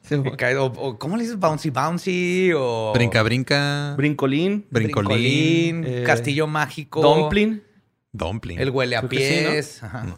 [0.07, 1.39] Sí, cae- o, o, ¿Cómo le dices?
[1.39, 2.91] Bouncy Bouncy o...
[2.93, 3.95] Brinca, brinca.
[3.97, 4.67] Brincolín.
[4.69, 5.83] Brincolín.
[5.83, 7.01] eh, Castillo Mágico.
[7.01, 7.63] Dumpling.
[8.11, 8.59] Dumpling.
[8.59, 9.49] El huele a Creo que sí, ¿no?
[9.51, 9.83] pies.
[9.83, 10.17] Ajá.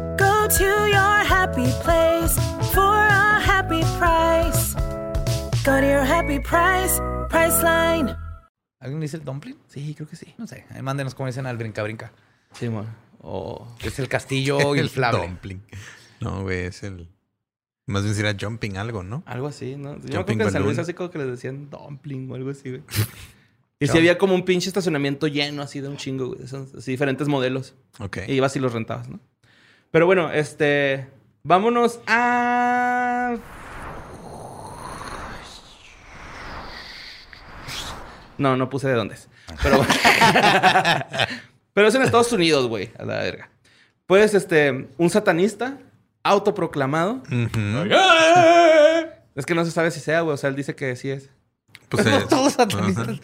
[0.17, 2.35] Go to your happy place
[2.73, 4.75] for a happy price.
[5.63, 8.15] Go to your happy price, Priceline.
[8.79, 9.57] ¿Alguien dice el dumpling?
[9.67, 10.33] Sí, creo que sí.
[10.37, 10.65] No sé.
[10.71, 12.11] Ahí mándenos cómo dicen al brinca-brinca.
[12.53, 12.87] Sí, man.
[13.19, 13.75] O...
[13.79, 15.21] Que es el castillo inflable.
[15.27, 15.61] dumpling.
[16.19, 17.07] No, güey, es el.
[17.85, 19.23] Más bien sería jumping algo, ¿no?
[19.25, 19.99] Algo así, ¿no?
[19.99, 22.69] Yo Jumping que en San Luis así como que les decían dumpling o algo así,
[22.69, 22.83] güey.
[23.79, 26.41] y si había como un pinche estacionamiento lleno así de un chingo, güey.
[26.43, 27.75] Así diferentes modelos.
[27.99, 28.19] Ok.
[28.27, 29.19] Y ibas y los rentabas, ¿no?
[29.91, 31.07] Pero bueno, este...
[31.43, 33.35] Vámonos a...
[38.37, 39.29] No, no puse de dónde es.
[39.61, 39.85] Pero...
[41.73, 43.49] Pero es en Estados Unidos, güey, a la verga.
[44.05, 45.77] Pues, este, un satanista
[46.23, 47.23] autoproclamado.
[47.31, 47.89] Ujú.
[49.35, 50.33] Es que no se sabe si sea, güey.
[50.33, 51.29] O sea, él dice que sí es.
[51.89, 53.19] Pues, eh, Todos satanistas.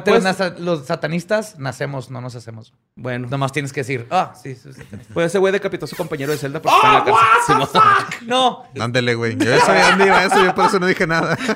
[0.00, 2.72] Pues- los, nasa- los satanistas nacemos, no nos hacemos.
[2.96, 3.28] Bueno.
[3.30, 4.82] Nomás tienes que decir, ah, sí, sí, sí.
[5.12, 7.80] Pues ese güey decapitó a su compañero de celda porque está en la cárcel.
[8.26, 8.64] No.
[8.80, 9.36] Ándale, güey.
[9.36, 11.36] Yo ya sabía dónde iba eso, yo por eso no dije nada.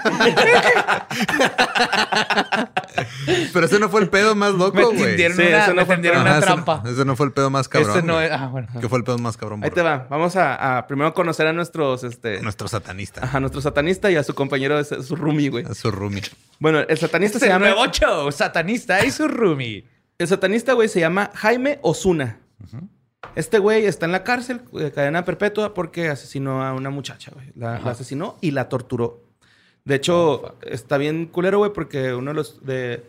[3.53, 4.99] Pero ese no fue el pedo más loco, Me güey.
[4.99, 6.83] tendieron Sí, una, ese no me tendieron una ese- trampa.
[6.87, 7.91] Ese, no fue el pedo más cabrón.
[7.91, 8.31] Este no es.
[8.33, 8.69] Ah, bueno.
[8.81, 9.63] ¿Qué fue el pedo más cabrón?
[9.63, 9.75] Ahí bro?
[9.75, 10.07] te va.
[10.09, 12.41] Vamos a, a primero conocer a nuestros, este...
[12.43, 13.23] Nuestro satanista.
[13.25, 15.65] Ajá, nuestro satanista y a su compañero, su roomie, güey.
[15.67, 16.23] A su roomie.
[16.59, 17.75] Bueno, el satanista Este se el llama...
[17.75, 19.85] nuevo show, satanista y su roomie.
[20.19, 22.39] El satanista, güey, se llama Jaime Osuna.
[23.35, 27.53] Este güey está en la cárcel, de cadena perpetua, porque asesinó a una muchacha, güey.
[27.55, 29.23] La, la asesinó y la torturó.
[29.85, 32.65] De hecho, está bien culero, güey, porque uno de los...
[32.65, 33.05] De,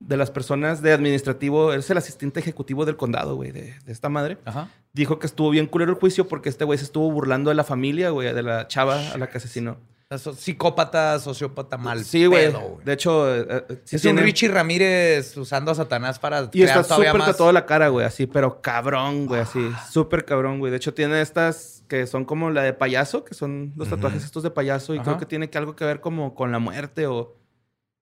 [0.00, 4.08] de las personas de administrativo, es el asistente ejecutivo del condado, güey, de, de esta
[4.08, 4.38] madre.
[4.46, 4.70] Ajá.
[4.94, 7.64] Dijo que estuvo bien culero el juicio porque este güey se estuvo burlando de la
[7.64, 9.76] familia, güey, de la chava a la que asesinó.
[10.18, 12.04] Psicópata, sociópata, mal.
[12.04, 12.52] sí, güey.
[12.84, 16.62] De hecho, eh, eh, sí es un tiene- Richie Ramírez usando a Satanás para Y
[16.62, 17.30] está crear todavía súper más.
[17.30, 19.70] tatuado la cara, güey, así, pero cabrón, güey, así.
[19.88, 20.72] Súper cabrón, güey.
[20.72, 24.42] De hecho, tiene estas que son como la de payaso, que son los tatuajes estos
[24.42, 24.94] de payaso.
[24.94, 25.04] Y Ajá.
[25.04, 27.36] creo que tiene que algo que ver como con la muerte o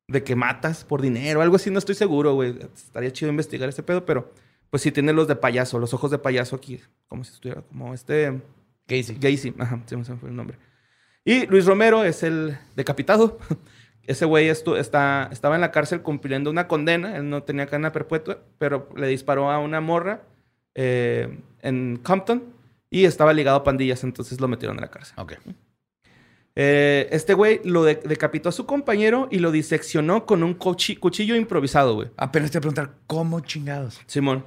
[0.08, 1.42] de que matas por dinero.
[1.42, 2.58] Algo así, no estoy seguro, güey.
[2.74, 4.32] Estaría chido investigar ese pedo, pero
[4.70, 6.80] pues sí tiene los de payaso, los ojos de payaso aquí.
[7.06, 8.40] Como si estuviera, como este...
[8.86, 9.18] Casey.
[9.20, 10.56] Gacy, ajá, se me fue el nombre.
[11.28, 13.38] Y Luis Romero es el decapitado.
[14.06, 17.16] Ese güey está, estaba en la cárcel cumpliendo una condena.
[17.18, 20.22] Él no tenía cadena perpetua, pero le disparó a una morra
[20.74, 22.42] eh, en Compton
[22.88, 25.14] y estaba ligado a pandillas, entonces lo metieron en la cárcel.
[25.18, 25.34] Ok.
[26.56, 30.98] Eh, este güey lo de- decapitó a su compañero y lo diseccionó con un cuchi-
[30.98, 32.08] cuchillo improvisado, güey.
[32.16, 34.00] Apenas te voy a preguntar, ¿cómo chingados?
[34.06, 34.44] Simón.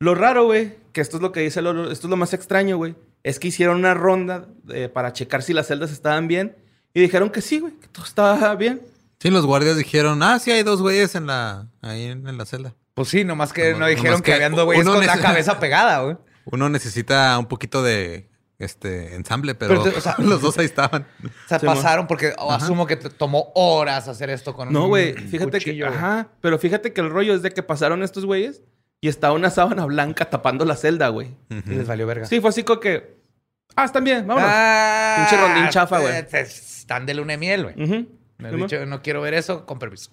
[0.00, 2.76] Lo raro, güey, que esto es lo que dice Lolo, esto es lo más extraño,
[2.76, 6.54] güey, es que hicieron una ronda eh, para checar si las celdas estaban bien
[6.94, 8.80] y dijeron que sí, güey, que todo estaba bien.
[9.18, 12.44] Sí, los guardias dijeron, ah, sí, hay dos güeyes en la, ahí en, en la
[12.46, 12.74] celda.
[12.94, 16.00] Pues sí, nomás que no dijeron que, que habían dos güeyes con la cabeza pegada,
[16.02, 16.16] güey.
[16.44, 20.66] Uno necesita un poquito de este ensamble, pero, Pero te- o sea- los dos ahí
[20.66, 21.06] estaban.
[21.24, 24.84] O sea, Sí, pasaron porque oh, asumo que te tomó horas hacer esto con No,
[24.84, 25.98] un güey, fíjate cuchillo, que, güey.
[25.98, 28.62] ajá, pero fíjate que el rollo es de que pasaron estos güeyes
[29.00, 31.34] y estaba una sábana blanca tapando la celda, güey.
[31.50, 32.26] Y les valió verga.
[32.26, 33.13] Sí, fue así como que,
[33.76, 34.50] ah, están bien, vámonos.
[34.52, 36.26] Ah, Pinche rondín chafa, güey.
[36.28, 37.82] te- Están de luna de miel, güey.
[37.82, 38.08] Ujú.
[38.38, 38.68] Me he Simón.
[38.68, 40.10] dicho, no quiero ver eso, con permiso.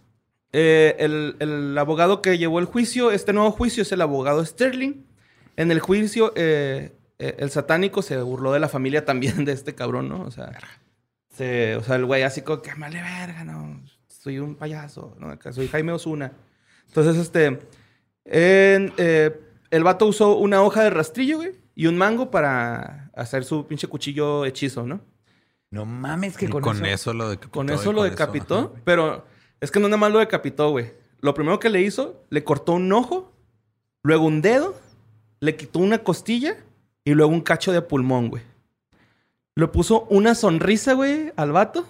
[0.53, 5.05] Eh, el, el abogado que llevó el juicio, este nuevo juicio es el abogado Sterling.
[5.57, 9.75] En el juicio, eh, eh, el satánico se burló de la familia también de este
[9.75, 10.21] cabrón, ¿no?
[10.23, 10.51] O sea,
[11.35, 15.37] se- o sea el güey así como que, vale verga, no, soy un payaso, ¿no?
[15.51, 16.31] Soy Jaime Osuna.
[16.87, 17.59] Entonces, este,
[18.25, 19.31] en, eh,
[19.71, 23.87] el vato usó una hoja de rastrillo, güey, y un mango para hacer su pinche
[23.87, 25.01] cuchillo hechizo, ¿no?
[25.71, 26.85] No mames que con, con, eso...
[26.85, 27.51] eso, lo decapitó.
[27.51, 29.25] Con eso lo decapitó, pero
[29.59, 30.93] es que no nada más lo decapitó, güey.
[31.21, 33.33] Lo primero que le hizo, le cortó un ojo,
[34.03, 34.79] luego un dedo,
[35.39, 36.55] le quitó una costilla
[37.03, 38.43] y luego un cacho de pulmón, güey.
[39.55, 41.87] Le puso una sonrisa, güey, al vato.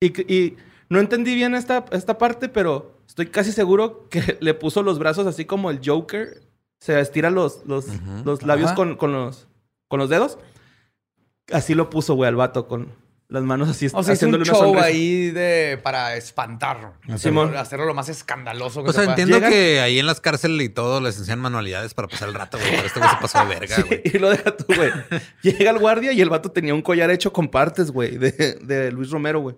[0.00, 0.56] Y, y
[0.88, 5.28] no entendí bien esta, esta parte, pero estoy casi seguro que le puso los brazos
[5.28, 6.42] así como el Joker.
[6.82, 8.22] Se estira los, los, Ujú.
[8.24, 9.46] los labios con, con los,
[9.86, 10.36] con los dedos.
[11.52, 12.88] Así lo puso, güey, al vato con
[13.28, 14.86] las manos así, O sea, hizo un haciéndole una show sonrisa.
[14.86, 15.78] ahí de...
[15.82, 16.92] para espantarlo.
[17.16, 17.46] Simón.
[17.48, 19.12] Hacerlo, hacerlo lo más escandaloso que O sea, se pueda.
[19.22, 22.34] entiendo Llegan- que ahí en las cárceles y todo les enseñan manualidades para pasar el
[22.34, 22.70] rato, güey.
[22.72, 24.00] Pero este güey se pasó de verga, Sí, güey.
[24.04, 24.90] y lo deja tú, güey.
[25.42, 28.90] Llega el guardia y el vato tenía un collar hecho con partes, güey, de, de
[28.92, 29.56] Luis Romero, güey.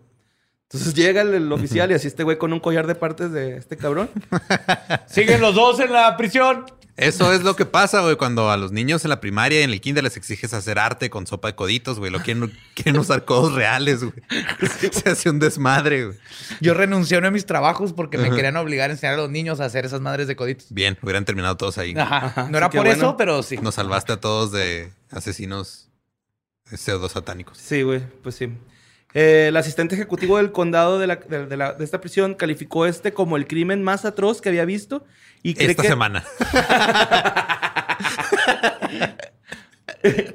[0.64, 3.56] Entonces llega el, el oficial y así este güey con un collar de partes de
[3.56, 4.08] este cabrón.
[5.06, 6.64] Siguen los dos en la prisión.
[6.96, 9.70] Eso es lo que pasa, güey, cuando a los niños en la primaria y en
[9.70, 12.12] el kinder les exiges hacer arte con sopa de coditos, güey.
[12.12, 14.14] Lo quieren, quieren usar codos reales, güey.
[14.92, 16.18] Se hace un desmadre, güey.
[16.60, 19.30] Yo renuncié a uno de mis trabajos porque me querían obligar a enseñar a los
[19.30, 20.66] niños a hacer esas madres de coditos.
[20.70, 21.94] Bien, hubieran terminado todos ahí.
[21.98, 22.48] Ajá.
[22.48, 22.92] No era por bueno.
[22.92, 23.56] eso, pero sí.
[23.58, 25.88] Nos salvaste a todos de asesinos
[26.72, 27.58] pseudo satánicos.
[27.58, 28.50] Sí, güey, pues sí.
[29.14, 32.84] Eh, el asistente ejecutivo del condado de, la- de- de la- de esta prisión calificó
[32.86, 35.04] este como el crimen más atroz que había visto.
[35.44, 36.24] Y cree Esta que, semana.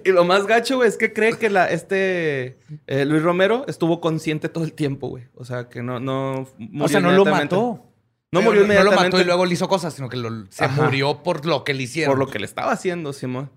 [0.05, 2.57] y lo más gacho, güey, es que cree que la, este
[2.87, 5.25] eh, Luis Romero estuvo consciente todo el tiempo, güey.
[5.35, 7.55] O sea, que no, no murió O sea, no lo inmediatamente.
[7.55, 7.85] mató.
[8.31, 9.17] No Pero murió No lo inmediatamente.
[9.17, 10.83] mató y luego le hizo cosas, sino que lo- se Ajá.
[10.83, 12.11] murió por lo que le hicieron.
[12.15, 13.49] Por lo que le estaba haciendo, Simón.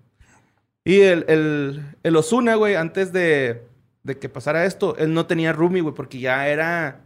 [0.83, 3.63] Y el, el, el Osuna, güey, antes de,
[4.03, 7.01] de que pasara esto, él no tenía roomie, güey, porque ya era.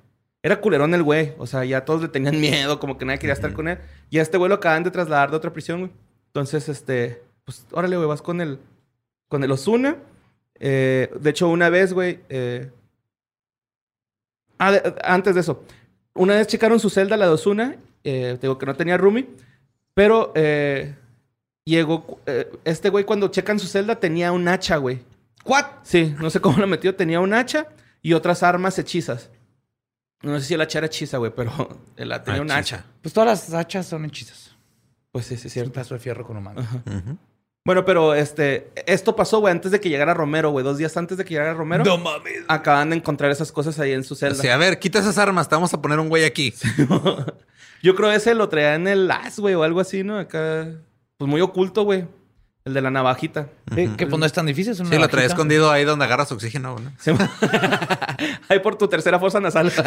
[0.47, 1.33] Era culerón el güey.
[1.39, 3.79] O sea, ya todos le tenían miedo, como que nadie quería estar con él.
[4.09, 5.91] Y a este güey lo acaban de trasladar de otra prisión, güey.
[6.27, 8.57] Entonces, este, pues, órale, güey, vas con el,
[9.27, 9.97] con el Osuna.
[10.59, 12.71] Eh, de hecho, una vez, güey, eh,
[14.57, 15.63] ah, de- antes de eso,
[16.13, 17.75] una vez checaron su celda, la de Osuna,
[18.05, 19.27] eh, digo que no tenía roomie,
[19.93, 20.33] pero
[21.65, 22.21] llegó,
[22.63, 24.99] este güey cuando checan su celda tenía un hacha, güey.
[25.45, 25.65] ¿What?
[25.83, 27.67] Sí, no sé cómo lo metió, tenía un hacha
[28.01, 29.29] y otras armas hechizas.
[30.23, 31.51] No sé si el hacha era hechiza, güey, pero
[31.95, 32.77] él la- tenía un Hechiza.
[32.77, 32.85] hacha.
[33.01, 34.55] Pues todas las hachas son hechizas.
[35.11, 35.71] Pues sí, sí, es un cierto.
[35.73, 36.61] pedazo de fierro con humano.
[36.61, 37.17] Ujú.
[37.65, 40.63] Bueno, pero este, esto pasó, güey, antes de que llegara Romero, güey.
[40.63, 41.83] Dos días antes de que llegara Romero.
[41.83, 42.43] No mames.
[42.47, 44.39] Acaban de encontrar esas cosas ahí en su celda.
[44.39, 46.53] Así, a ver, quita esas armas, te vamos a poner un güey aquí.
[47.83, 50.17] Yo creo ese lo traía en el as, güey, o algo así, ¿no?
[50.17, 50.67] Acá,
[51.17, 52.07] pues muy oculto, güey.
[52.67, 53.47] El de la navajita.
[53.73, 54.73] Sí, que pues no es tan difícil.
[54.73, 55.33] Es una Sí, lo traía navajita.
[55.33, 56.91] escondido ahí donde agarras oxígeno, ¿no?
[58.49, 59.71] Ahí por tu tercera fosa nasal.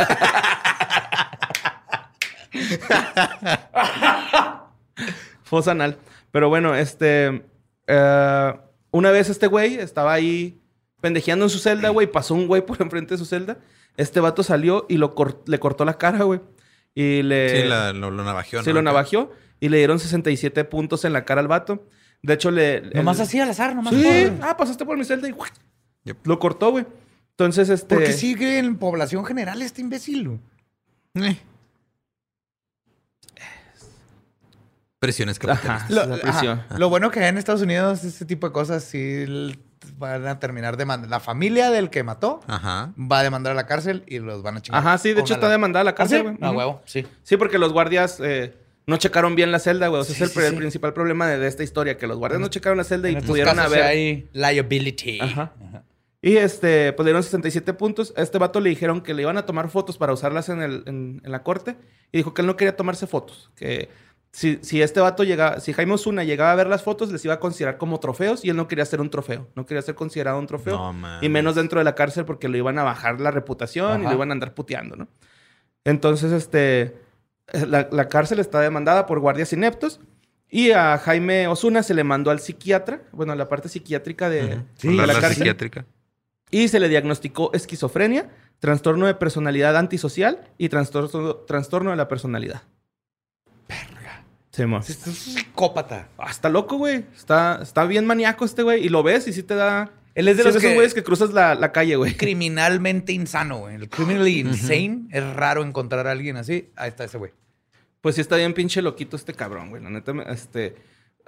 [5.43, 5.99] fosa anal.
[6.31, 7.45] Pero bueno, este.
[7.87, 8.55] eh,
[8.93, 10.61] una vez este güey estaba ahí
[11.01, 12.07] pendejeando en su celda, güey.
[12.07, 13.59] Pasó un güey por enfrente de su celda.
[13.97, 16.41] Este vato salió y lo cor- le cortó la cara, güey.
[16.95, 17.63] Y le.
[17.63, 18.75] Sí, la- lo, lo navajeó, Sí, ¿no?
[18.77, 19.33] lo navajeó.
[19.61, 21.87] Y le dieron 67 puntos en la cara al vato.
[22.23, 22.83] De hecho, le.
[22.95, 23.95] Nomás el- así al azar, nomás.
[23.95, 24.03] Sí.
[24.39, 25.35] por- Ah, pasaste por mi celda y.
[26.05, 26.27] Yep.
[26.27, 26.87] lo cortó, güey.
[27.33, 27.95] Entonces, este.
[27.95, 30.39] Porque sigue en población general este imbécil.
[31.15, 31.39] Eh.
[34.99, 36.21] Presiones capitalistas.
[36.25, 36.41] Ajá.
[36.69, 36.79] ajá.
[36.79, 39.25] Lo bueno que en Estados Unidos este tipo de cosas sí
[39.97, 41.11] van a terminar demandando.
[41.11, 42.93] La familia del que mató Ajá.
[42.99, 44.81] va a demandar a la cárcel y los van a chingar.
[44.87, 46.39] Ajá, sí, de hecho está demandada a la ¿Ah, cárcel, sí?
[46.43, 46.59] Ah, Ujú.
[46.59, 47.07] huevo, sí.
[47.23, 48.55] Sí, porque los guardias eh,
[48.91, 50.03] no checaron bien la celda, güey.
[50.03, 50.57] O sea, Sí, es el, sí, pre- el sí.
[50.59, 53.25] principal problema de, de esta historia, que los guardias no checaron la celda y En
[53.25, 53.85] pudieron casos haber...
[53.85, 55.21] hay liability.
[55.21, 55.53] Ajá.
[56.23, 58.13] Y este, pues le dieron 67 puntos.
[58.17, 60.83] A este vato le dijeron que le iban a tomar fotos para usarlas en, el,
[60.87, 61.77] en, en la corte.
[62.13, 63.51] Y dijo que él no quería tomarse fotos.
[63.57, 63.89] Que
[64.33, 67.33] si, si este vato llegaba, si Jaime Osuna llegaba a ver las fotos, les iba
[67.35, 68.45] a considerar como trofeos.
[68.45, 69.49] Y él no quería ser un trofeo.
[69.57, 70.93] No quería ser considerado un trofeo.
[70.93, 74.05] No, y menos dentro de la cárcel porque lo iban a bajar la reputación y
[74.05, 75.09] lo iban a andar puteando, ¿no?
[75.85, 76.95] Entonces, este,
[77.53, 80.01] la, la cárcel está demandada por guardias ineptos.
[80.49, 84.61] Y a Jaime Osuna se le mandó al psiquiatra, bueno, a la parte psiquiátrica de,
[84.77, 85.35] Sí, de la, la cárcel.
[85.35, 85.87] psiquiátrica.
[86.51, 88.29] Y se le diagnosticó esquizofrenia,
[88.59, 92.63] trastorno de personalidad antisocial y trastorno, trastorno de la personalidad.
[93.69, 94.25] Verga.
[94.51, 94.79] Sí, mo.
[94.81, 96.09] Es un psicópata.
[96.19, 97.05] Ah, está loco, güey.
[97.15, 98.85] Está, está bien maníaco este güey.
[98.85, 99.93] Y lo ves y sí te da...
[100.15, 102.17] Él es de los esos que- güeyes que cruzas la, la calle, güey.
[102.17, 103.77] Criminalmente insano, güey.
[103.77, 105.07] El criminally insane.
[105.11, 106.71] Es raro encontrar a alguien así.
[106.77, 107.33] Ahí está ese güey.
[108.01, 109.83] Pues sí está bien pinche loquito este cabrón, güey.
[109.83, 110.77] La neta, este...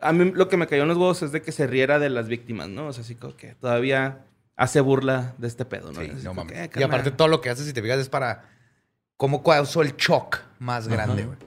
[0.00, 2.10] A mí lo que me cayó en los huevos es de que se riera de
[2.10, 2.88] las víctimas, ¿no?
[2.88, 4.24] O sea, así como que todavía
[4.56, 6.00] hace burla de este pedo, ¿no?
[6.00, 6.56] Sí, no mames.
[6.56, 6.90] "Eh, y carnal".
[6.90, 8.48] aparte todo lo que hace, si te fijas, es para
[9.16, 11.38] cómo causó el shock más grande, güey.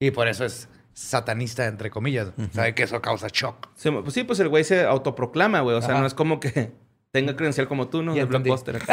[0.00, 2.28] Y por eso es satanista, entre comillas.
[2.52, 3.68] Sabe que eso causa shock.
[3.74, 5.76] Sí, pues sí, pues el güey se autoproclama, güey.
[5.76, 6.72] O sea, no es como que
[7.10, 8.14] tenga credencial como tú, ¿no?
[8.14, 8.80] Ya De blockbuster.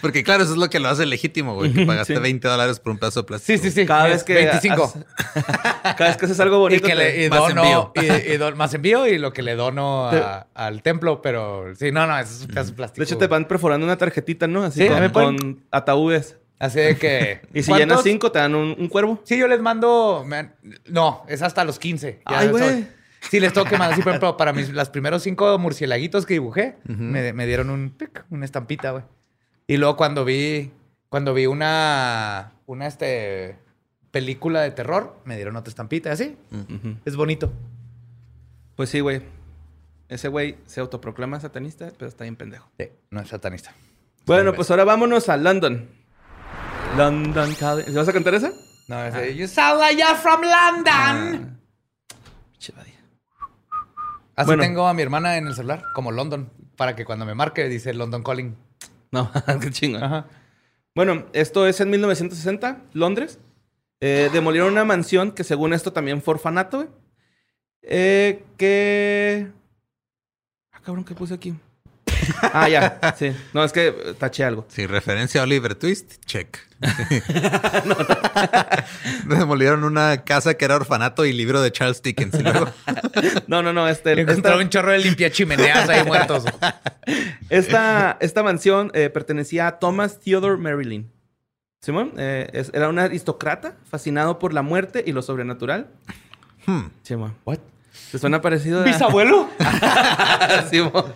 [0.00, 1.72] Porque claro, eso es lo que lo hace legítimo, güey.
[1.72, 2.20] Que pagaste Sí.
[2.20, 3.62] 20 dólares por un pedazo de plástico.
[3.62, 3.86] Sí, sí, sí.
[3.86, 4.34] Cada vez que...
[4.34, 4.84] 25.
[4.84, 5.04] haces-
[5.96, 6.82] cada vez que haces algo Y bonito...
[6.86, 7.92] que te- le y más dono, envío.
[7.94, 11.92] y, y don- más envío y lo que le dono a- al templo, pero sí,
[11.92, 13.00] no, no, eso es un pedazo de plástico.
[13.00, 14.64] De hecho, te van perforando una tarjetita, ¿no?
[14.64, 16.36] Así Sí, con ataúdes.
[16.58, 17.40] Así de que.
[17.54, 17.78] Y si ¿cuántos?
[17.78, 19.20] llenas cinco, te dan un, un cuervo.
[19.24, 20.24] Sí, yo les mando.
[20.86, 22.22] no, es hasta los 15.
[22.30, 22.86] Ya Ay, güey.
[23.30, 23.96] Sí, les tengo que mandar.
[23.96, 27.90] Sí, por ejemplo, para mis los primeros cinco murcielaguitos que dibujé, me, me dieron un
[27.90, 29.04] pic, una estampita, güey.
[29.66, 30.70] Y luego cuando vi.
[31.08, 32.52] Cuando vi una.
[32.66, 33.56] Una este.
[34.10, 36.36] película de terror, me dieron otra estampita, así.
[37.04, 37.52] Es bonito.
[38.76, 39.22] Pues sí, güey.
[40.08, 42.70] Ese güey se autoproclama satanista, pero está bien pendejo.
[42.78, 43.74] Sí, no es satanista.
[44.24, 45.88] Bueno, pues ahora vámonos a London.
[46.96, 47.94] London Calling.
[47.94, 48.52] ¿Vas a cantar esa?
[48.88, 49.36] No, ese.
[49.36, 51.60] You sound like you're from London.
[52.74, 52.94] Badía.
[54.34, 54.62] Así Bueno.
[54.62, 57.94] tengo a mi hermana en el celular, como London, para que cuando me marque dice
[57.94, 58.56] London Calling.
[59.12, 59.30] No,
[59.60, 59.98] qué chingo.
[59.98, 60.26] Ajá.
[60.94, 63.38] Bueno, esto es en 1960, Londres.
[64.00, 66.88] Eh, demolieron una mansión que según esto también fue orfanato, güey.
[67.82, 69.52] Eh, que...
[70.72, 71.54] Ah, cabrón, ¿qué puse aquí?
[72.52, 73.32] Ah, ya, sí.
[73.52, 74.64] No, es que taché algo.
[74.68, 76.58] Sí, referencia a Oliver Twist, check.
[79.26, 82.34] Demolieron una casa que era orfanato y libro de Charles Dickens.
[82.38, 82.68] Y luego,
[83.46, 84.12] No, no, no, este...
[84.20, 86.44] Encontraron esta- un chorro de limpia chimeneas ahí muertos.
[87.48, 91.10] Esta, esta mansión eh, pertenecía a Thomas Theodore Marilyn.
[91.80, 95.88] Simón, eh, es- era un aristócrata fascinado por la muerte y lo sobrenatural.
[96.66, 97.34] hmm, Simón.
[97.44, 97.58] ¿What?
[98.12, 98.80] ¿Te suena parecido?
[98.80, 99.48] a- ¿Bisabuelo?
[100.70, 101.14] Simón.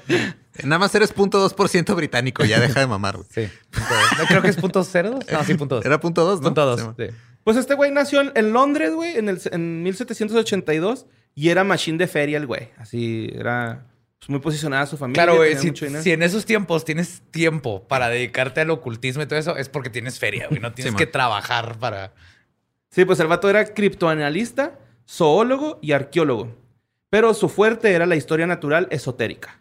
[0.65, 3.17] Nada más eres punto .2% británico, ya deja de mamar.
[3.17, 3.29] güey.
[3.35, 3.49] Sí.
[4.19, 5.11] No, creo que es punto cero.
[5.13, 5.25] dos.
[5.31, 5.85] No, sí, punto dos.
[5.85, 6.49] Era punto dos, ¿no?
[6.49, 6.81] Punto dos.
[6.97, 7.15] Sí, Sí.
[7.45, 11.07] Pues este güey nació en, Londres, güey, en, el, en 1782.
[11.35, 12.69] Y era machine de feria el güey.
[12.77, 13.87] Así, era
[14.19, 15.23] pues, muy posicionada su familia.
[15.25, 15.57] Claro, güey.
[15.57, 19.89] Si, en esos tiempos tienes tiempo para dedicarte al ocultismo y todo eso, es porque
[19.91, 20.61] tienes feria, güey.
[20.61, 21.13] No tienes Sí, que man.
[21.13, 22.13] trabajar para.
[22.91, 26.55] Sí, pues el vato era criptoanalista, zoólogo y arqueólogo.
[27.09, 29.60] Pero su fuerte era la historia natural esotérica.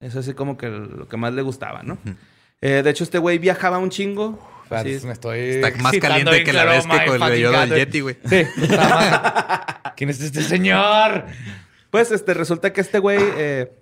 [0.00, 1.98] Eso así como que lo que más le gustaba, ¿no?
[2.62, 4.38] Eh, de hecho, este güey viajaba un chingo.
[4.70, 5.04] Así es.
[5.04, 5.38] me estoy.
[5.38, 8.16] Está más caliente que la my con el vello del Yeti, güey.
[8.24, 8.44] Sí.
[9.96, 11.24] ¿Quién es este señor?
[11.90, 13.72] Pues este, resulta que este güey eh,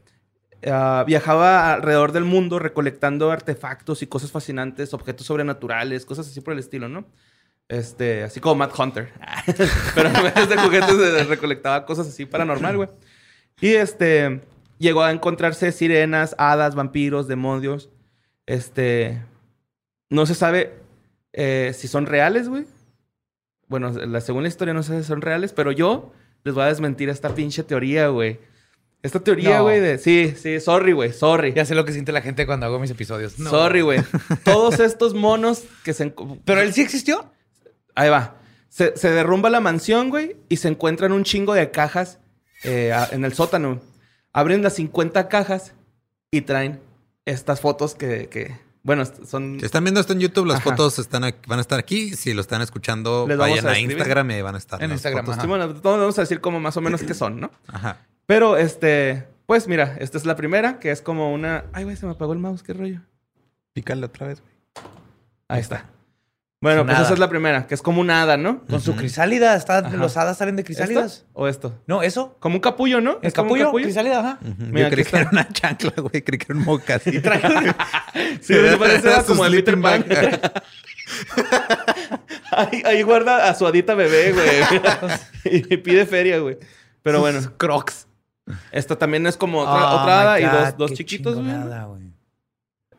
[0.66, 6.54] ah, viajaba alrededor del mundo recolectando artefactos y cosas fascinantes, objetos sobrenaturales, cosas así por
[6.54, 7.04] el estilo, ¿no?
[7.68, 9.12] Este, así como Matt Hunter.
[9.94, 12.88] Pero en vez de juguetes eh, recolectaba cosas así paranormal, güey.
[13.60, 14.40] Y este,
[14.79, 17.91] llegó a encontrarse sirenas, hadas, vampiros, demonios.
[18.47, 19.22] Este,
[20.11, 20.74] no se sabe
[21.33, 22.64] eh, si son reales, güey.
[23.68, 26.12] Bueno, la, según la historia no sé si son reales, pero yo
[26.45, 28.39] les voy a desmentir esta pinche teoría, güey.
[29.03, 29.64] Esta teoría, No.
[29.64, 29.99] güey, de...
[29.99, 31.53] Sí, sí, sorry, güey, sorry.
[31.53, 33.39] Ya sé lo que siente la gente cuando hago mis episodios.
[33.39, 33.49] No.
[33.51, 34.01] Sorry, güey.
[34.45, 36.12] Todos estos monos que se...
[36.45, 37.31] ¿Pero él sí existió?
[37.95, 38.37] Ahí va.
[38.68, 42.18] Se, se derrumba la mansión, güey, y se encuentran un chingo de cajas
[42.64, 43.81] eh, en el sótano.
[44.33, 45.74] Abren las 50 cajas
[46.31, 46.81] y traen
[47.24, 48.29] estas fotos que...
[48.29, 49.59] que- bueno, son...
[49.61, 50.70] Si están viendo esto en YouTube, las Ajá.
[50.70, 52.14] fotos están aquí- van a estar aquí.
[52.16, 53.79] Si lo están escuchando, Les vayan a.
[53.79, 54.83] Instagram y van a estar.
[54.83, 55.35] En Instagram, fotos.
[55.35, 55.43] ajá.
[55.43, 57.51] Sí, bueno, todos vamos a decir como más o menos qué son, ¿no?
[57.66, 58.07] Ajá.
[58.26, 59.26] Pero, este...
[59.47, 61.64] Pues mira, esta es la primera, que es como una...
[61.72, 63.01] Ay, güey, se me apagó el mouse, qué rollo.
[63.72, 64.53] Pícale otra vez, güey.
[65.49, 65.87] Ahí está.
[66.61, 68.64] Bueno, pues esa es la primera, que es como un hada, ¿no?
[68.64, 69.54] Con su crisálida.
[69.54, 69.96] Está, Ajá.
[69.96, 71.18] los hadas salen de crisálidas.
[71.18, 71.26] ¿Esto?
[71.34, 71.80] ¿O esto?
[71.86, 72.36] No, eso.
[72.40, 73.18] Como un capullo, ¿no?
[73.22, 73.70] ¿Es un capullo?
[73.72, 74.38] Crisálida, ajá.
[74.42, 74.54] Ujú.
[74.64, 76.22] Mira, Yo creí que era una chancla, güey.
[76.22, 77.22] Creí que era un mocasín.
[78.40, 80.04] Sí, me parece Era como el Peter Pan.
[82.50, 85.62] ahí, ahí guarda a su adita bebé, güey.
[85.70, 86.59] y pide feria, güey.
[87.02, 88.09] Pero bueno, Crocs.
[88.72, 91.46] esta también es como otra, Oh otra hada y dos, dos chiquitos, güey.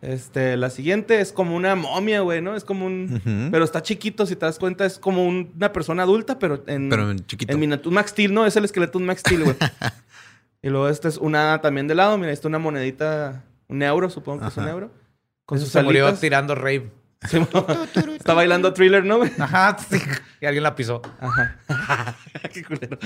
[0.01, 2.55] Este, la siguiente es como una momia, güey, ¿no?
[2.55, 3.49] Es como un...
[3.51, 6.89] Pero está chiquito, si te das cuenta, es como un- una persona adulta, pero en...
[6.89, 7.51] Pero en chiquito.
[7.53, 7.89] En miniatura.
[7.89, 8.45] Un Max Steel, ¿no?
[8.45, 9.55] Es el esqueleto de un Max Steel, güey.
[10.61, 12.17] y luego esta es una también de lado.
[12.17, 14.91] Mira, esta es una monedita, un euro, supongo que es un euro.
[15.45, 16.89] Con Eso sus se murió tirando rave.
[17.27, 17.37] Sí,
[18.17, 19.31] Está bailando thriller, ¿no, güey?
[19.37, 19.75] Ajá.
[19.89, 19.97] sí.
[20.39, 21.01] Y alguien la pisó.
[21.19, 21.57] Ajá.
[22.53, 22.97] Qué culero.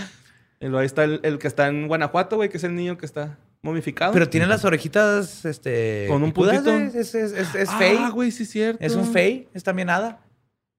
[0.64, 2.98] Y luego ahí está el, el que está en Guanajuato, güey, que es el niño
[2.98, 4.14] que está momificado.
[4.14, 6.06] Pero tiene las orejitas, este...
[6.08, 6.72] Con un puntito.
[6.72, 7.98] Es, es, es, es Ah, fey.
[8.12, 8.84] güey, sí es cierto.
[8.84, 9.50] Es un fey.
[9.54, 10.22] Es también hada.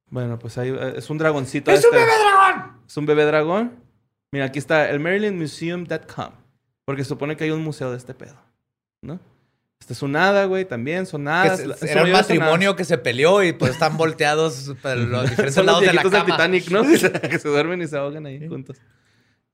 [0.09, 1.71] Bueno, pues ahí eh, es un dragoncito.
[1.71, 1.97] ¡Es un este.
[1.99, 2.73] bebé dragón!
[2.87, 3.73] Es un bebé dragón.
[4.33, 6.31] Mira, aquí está el marylandmuseum.com.
[6.87, 8.37] Porque se supone que hay un museo de este pedo,
[9.03, 9.21] ¿no?
[9.81, 11.61] Este es un hada, güey, también son hadas.
[11.79, 15.67] se- era un matrimonio que se peleó y pues están volteados para los diferentes Son
[15.67, 16.37] los lados de la viejitos del cama.
[16.37, 16.83] Titanic, ¿no?
[17.31, 18.79] que se duermen y se ahogan ahí juntos.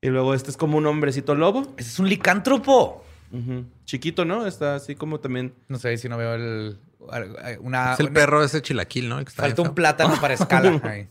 [0.02, 1.74] Y luego este es como un hombrecito lobo.
[1.76, 3.04] Ese es un licántropo.
[3.84, 4.46] Chiquito, ¿no?
[4.46, 5.52] Está así como también...
[5.68, 6.78] No sé si no veo el...
[7.60, 9.18] Una, es el una- perro ese chilaquil, ¿no?
[9.18, 9.74] El que está Falta un feo.
[9.74, 10.80] plátano para escala.
[10.84, 11.08] ahí.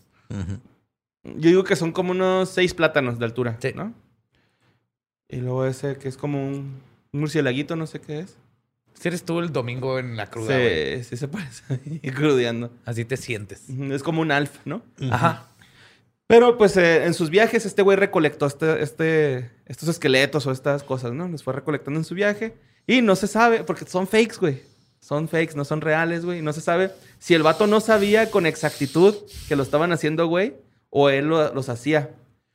[1.24, 3.74] Yo digo que son como unos seis plátanos de altura, Sí.
[3.76, 3.94] ¿no?
[5.28, 6.82] Y luego ese que es como un,
[7.14, 8.36] un murcielaguito, no sé qué es.
[8.94, 10.58] Si eres tú el domingo en la cruda.
[10.58, 11.64] Sí, sí se parece
[12.16, 12.72] crudeando.
[12.86, 13.70] Así te sientes.
[13.70, 14.82] Es como un alf, ¿no?
[15.12, 15.46] Ajá.
[16.30, 20.84] Pero pues eh, en sus viajes este güey recolectó este, este, estos esqueletos o estas
[20.84, 21.28] cosas, ¿no?
[21.28, 22.54] Los fue recolectando en su viaje.
[22.86, 24.62] Y no se sabe, porque son fakes, güey.
[25.00, 26.44] Son fakes, no son reales, güey.
[26.44, 29.16] No se sabe si el vato no sabía con exactitud
[29.48, 30.56] que lo estaban haciendo, güey,
[30.92, 32.12] o él lo- los hacía.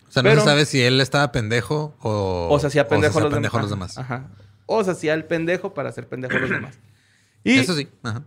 [0.09, 3.19] O sea, no Pero- se sabe si él estaba pendejo o, O se hacía pendejo,
[3.19, 3.99] o se a hacía los, pendejo demás.
[3.99, 4.31] Ajá.
[4.67, 6.79] O se hacía el pendejo para hacer pendejo a los demás.
[7.43, 7.89] Y Eso sí.
[8.05, 8.23] Ajá.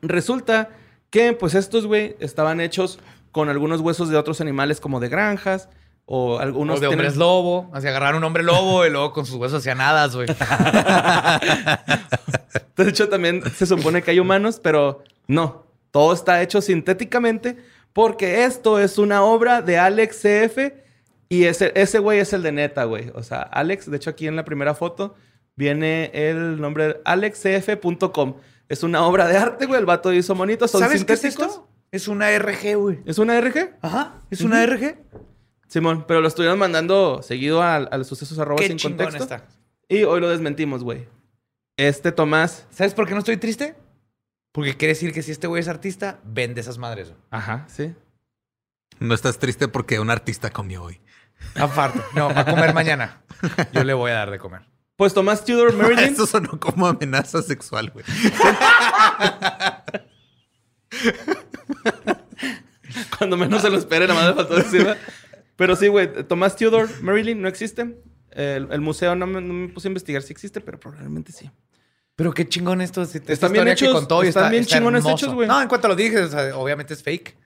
[0.00, 0.70] resulta
[1.10, 2.98] que, pues, estos, güey, estaban hechos
[3.32, 5.68] con algunos huesos de otros animales como de granjas
[6.06, 6.62] o algunos...
[6.78, 7.70] Unos de tienen- hombres lobo.
[7.72, 10.26] Así agarraron un hombre lobo y luego con sus huesos hacían hadas, güey.
[12.76, 15.66] De hecho, también se supone que hay humanos, pero no.
[15.90, 17.56] Todo está hecho sintéticamente
[17.92, 20.58] porque esto es una obra de Alex CF
[21.28, 23.10] y ese ese güey es el de neta, güey.
[23.14, 25.14] O sea, Alex, de hecho, aquí en la primera foto
[25.56, 28.36] viene el nombre alexcf.com.
[28.68, 29.80] Es una obra de arte, güey.
[29.80, 30.70] El vato hizo monitos.
[30.70, 31.48] Son ¿Sabes qué es sintéticos.
[31.54, 31.68] esto?
[31.92, 33.00] Es una RG, güey.
[33.04, 33.76] ¿Es una RG?
[33.82, 34.14] Ajá.
[34.30, 34.96] Es una RG.
[35.66, 39.22] Simón, pero lo estuvieron mandando seguido al, al sucesos arroba Qué sin chingón contexto.
[39.22, 39.46] está.
[39.88, 41.06] Y hoy lo desmentimos, güey.
[41.76, 42.66] Este Tomás.
[42.70, 43.74] ¿Sabes por qué no estoy triste?
[44.52, 47.08] Porque quiere decir que si este güey es artista, vende esas madres.
[47.08, 47.20] güey.
[47.30, 47.94] Ajá, sí.
[48.98, 51.00] No estás triste porque un artista comió hoy.
[51.54, 52.00] Aparte.
[52.14, 53.22] No, va a comer mañana.
[53.72, 54.62] Yo le voy a dar de comer.
[54.96, 56.12] Pues Tomás Tudor Merlin.
[56.12, 58.04] Eso sonó como amenaza sexual, güey.
[63.18, 64.96] Cuando menos se lo espere, nada más le faltó decir.
[65.56, 67.96] Pero sí, güey, Tomás Theodore Marilyn no existe.
[68.30, 71.50] El, el museo no me, no me puse a investigar si existe, pero probablemente sí.
[72.16, 73.04] Pero qué chingón esto.
[73.04, 75.16] si- esta Están bien que hechos, contó y están está- bien está chingones hermoso.
[75.24, 75.48] hechos, güey.
[75.48, 77.36] No, en cuanto lo dije, o sea, obviamente es fake.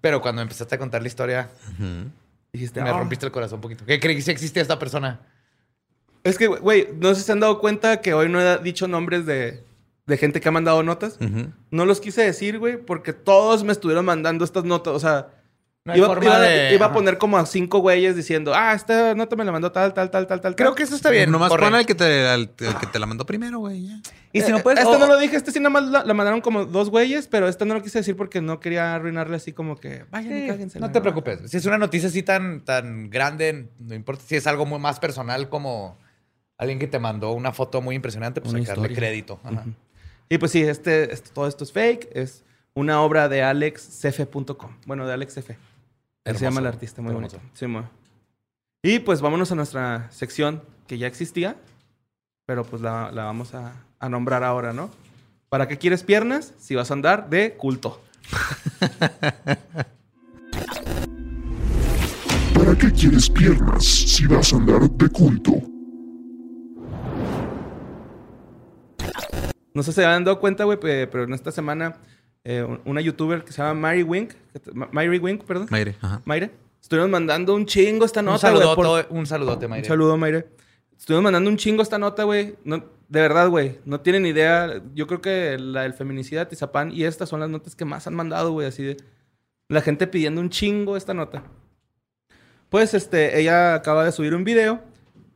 [0.00, 1.50] Pero cuando empezaste a contar la historia,
[2.52, 2.98] Dijiste, me "Ah".
[2.98, 3.84] rompiste el corazón un poquito.
[3.84, 5.20] ¿Qué creí que sí existía esta persona?
[6.22, 8.86] Es que, güey, no sé si se han dado cuenta que hoy no he dicho
[8.86, 9.64] nombres de,
[10.06, 11.18] de gente que ha mandado notas.
[11.70, 14.94] No los quise decir, güey, porque todos me estuvieron mandando estas notas.
[14.94, 15.28] O sea,
[15.86, 19.36] No iba, iba- de- iba a poner como a cinco güeyes diciendo, ah, esta nota
[19.36, 20.56] me la mandó tal, tal, tal, tal, tal.
[20.56, 20.76] Creo tal".
[20.76, 21.30] que eso está bien.
[21.30, 23.88] Nomás pon al que, te, al- al que te la mandó primero, güey.
[23.88, 24.00] ya.
[24.32, 24.80] Y si no Eh, puedes...
[24.82, 27.26] Este o- no lo dije, este sí nada más la, la mandaron como dos güeyes,
[27.28, 30.40] pero este no lo quise decir porque no quería arruinarle así como que, vayan y
[30.42, 30.80] Sí, cáguense.
[30.80, 31.50] no te preocupes.
[31.50, 34.98] Si es una noticia así tan, tan grande, no importa si es algo muy más
[35.00, 35.98] personal como
[36.56, 39.38] alguien que te mandó una foto muy impresionante, pues Una hay que darle crédito.
[39.44, 39.64] Ajá.
[40.28, 42.08] Y pues sí, este, este- todo esto es fake.
[42.12, 42.42] Es
[42.74, 44.76] una obra de alexcefe.com.
[44.86, 45.52] Bueno, de alexcefe.
[45.52, 47.36] Él se Hermoso, llama el artista, muy hermoso.
[47.36, 47.50] bonito.
[47.54, 47.88] Sí, mo.
[48.82, 51.56] y pues vámonos a nuestra sección que ya existía,
[52.46, 54.90] pero pues la, la vamos a, a nombrar ahora, ¿no?
[55.50, 58.02] ¿Para qué quieres piernas si vas a andar de culto?
[62.54, 65.52] ¿Para qué quieres piernas si vas a andar de culto?
[69.74, 71.96] No sé si se han dado cuenta, güey, pe- pero en esta semana
[72.44, 74.32] eh, un- una youtuber que se llama Mary Wink,
[74.92, 75.66] Mary Wink, perdón.
[75.70, 76.22] Mayre, ajá.
[76.24, 76.50] Mayre.
[76.80, 78.62] Estuvieron mandando un chingo esta Un nota, güey.
[78.74, 79.84] por- saludote, un saludote, Mayre.
[79.84, 80.46] Un saludo, Mayre.
[80.98, 82.54] Estuvimos mandando un chingo esta nota, güey.
[82.64, 82.76] No,
[83.08, 83.78] de verdad, güey.
[83.84, 84.80] No tienen idea.
[84.94, 88.06] Yo creo que la del feminicida de Tizapán y estas son las notas que más
[88.06, 88.66] han mandado, güey.
[88.68, 88.96] Así de...
[89.68, 91.42] La gente pidiendo un chingo esta nota.
[92.68, 94.82] Pues, este, ella acaba de subir un video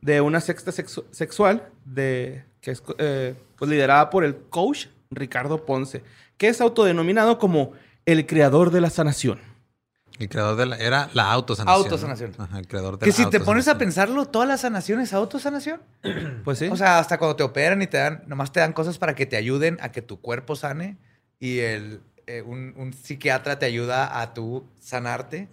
[0.01, 2.43] de una sexta sexu- sexual de...
[2.61, 6.03] Que es eh, pues, liderada por el coach Ricardo Ponce.
[6.37, 7.73] Que es autodenominado como
[8.05, 9.39] el creador de la sanación.
[10.17, 10.77] El creador de la...
[10.77, 11.77] Era la autosanación.
[11.77, 11.83] ¿no?
[11.83, 12.35] Autosanación.
[12.37, 15.13] Ajá, el creador de Que la si te pones a pensarlo, todas las sanaciones es
[15.13, 15.81] autosanación.
[16.43, 16.67] Pues sí.
[16.67, 19.25] O sea, hasta cuando te operan y te dan, nomás te dan cosas para que
[19.25, 20.97] te ayuden a que tu cuerpo sane
[21.39, 25.49] y el, eh, un, un psiquiatra te ayuda a tú sanarte.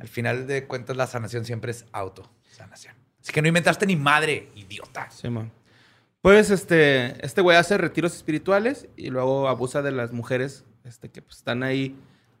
[0.00, 2.94] Al final de cuentas, la sanación siempre es autosanación.
[3.22, 5.10] Así que no inventaste ni madre, idiota.
[5.10, 5.50] Simón.
[6.20, 11.22] Pues este, este güey hace retiros espirituales y luego abusa de las mujeres este, que
[11.22, 11.96] pues, están ahí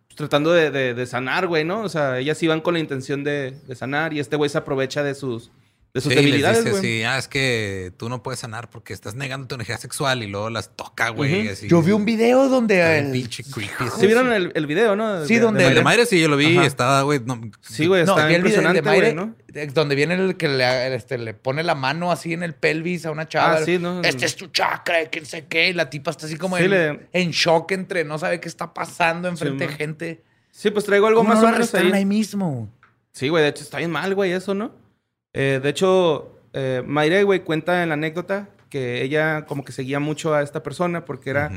[0.08, 1.82] pues, tratando de, de- de sanar, güey, ¿no?
[1.82, 5.02] O sea, ellas iban con la intención de, de sanar y este güey se aprovecha
[5.04, 5.52] de sus,
[5.94, 7.02] de sus Sí, les debilidades, dice güey.
[7.02, 10.26] así, ah, es que tú no puedes sanar porque estás negando tu energía sexual y
[10.26, 11.48] luego las toca, güey.
[11.66, 12.98] Yo vi un video donde...
[12.98, 13.84] el- pinche creepy.
[13.98, 15.24] ¿Sí vieron el, el video, no?
[15.24, 15.74] Sí, donde- El Mayre?
[15.78, 16.56] de Mayre sí, yo lo vi.
[16.58, 16.66] Ajá.
[16.66, 17.20] Estaba, güey.
[17.24, 19.34] no- Sí, güey, No, el video impresionante, de güey, ¿no?
[19.48, 23.06] de- donde viene el que le, este, le pone la mano así en el pelvis
[23.06, 23.54] a una chava.
[23.56, 24.02] Ah, sí, ¿no?
[24.02, 25.70] Este es tu chakra, no sé qué.
[25.70, 28.48] Y la tipa está así como Sí, en, le- en shock entre no sabe qué
[28.48, 29.76] está pasando enfrente de man.
[29.78, 30.22] gente.
[30.50, 31.90] Sí, pues traigo algo ¿Cómo más no o menos ahí.
[31.92, 32.68] ahí mismo?
[33.12, 34.86] Sí, güey, de hecho está bien mal, güey, eso, ¿no?
[35.32, 39.98] Eh, de hecho, eh, Mayre, güey, cuenta en la anécdota que ella como que seguía
[40.00, 41.50] mucho a esta persona porque era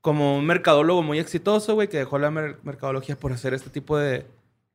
[0.00, 3.96] como un mercadólogo muy exitoso, güey, que dejó la mer- mercadología por hacer este tipo
[3.98, 4.26] de,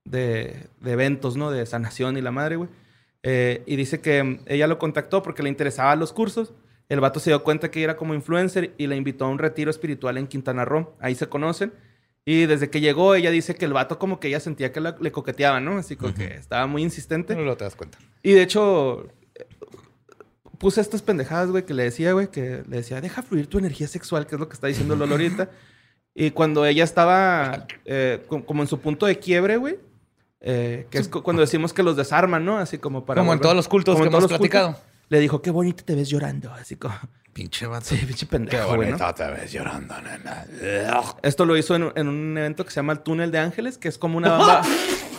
[0.06, 1.52] de- de eventos, ¿no?
[1.52, 2.70] De sanación y la madre, güey.
[3.24, 6.54] Eh, y dice que mm, ella lo contactó porque le interesaban los cursos.
[6.90, 9.38] El vato se dio cuenta que ella era como influencer y la invitó a un
[9.38, 10.96] retiro espiritual en Quintana Roo.
[11.00, 11.72] Ahí se conocen.
[12.32, 14.96] Y desde que llegó, ella dice que el vato como que ella sentía que la-
[15.00, 15.78] le coqueteaba, ¿no?
[15.80, 17.36] Así como que estaba muy insistente.
[17.36, 17.98] No lo te das cuenta.
[18.22, 19.48] Y de hecho, eh,
[20.60, 23.88] puse estas pendejadas, güey, que le decía, güey, que le decía, deja fluir tu energía
[23.88, 25.50] sexual, que es lo que está diciendo Lolo ahorita.
[26.14, 29.78] Y cuando ella estaba eh, co- como en su punto de quiebre, güey,
[30.42, 32.58] eh, que es cu- cuando decimos que los desarman, ¿no?
[32.60, 33.22] Así como para...
[33.22, 34.78] Como en volver- todos los cultos como que en hemos los cultos, platicado.
[35.10, 36.94] Le dijo, qué bonito te ves llorando, así como...
[37.34, 37.86] Pinche vato.
[37.86, 39.14] Sí, pinche pendejo, güey, ¿no?
[39.14, 40.46] te ves llorando, nena.
[41.22, 43.78] Esto lo hizo en, un- en un evento que se llama el Túnel de Ángeles,
[43.78, 44.62] que es como una bamba...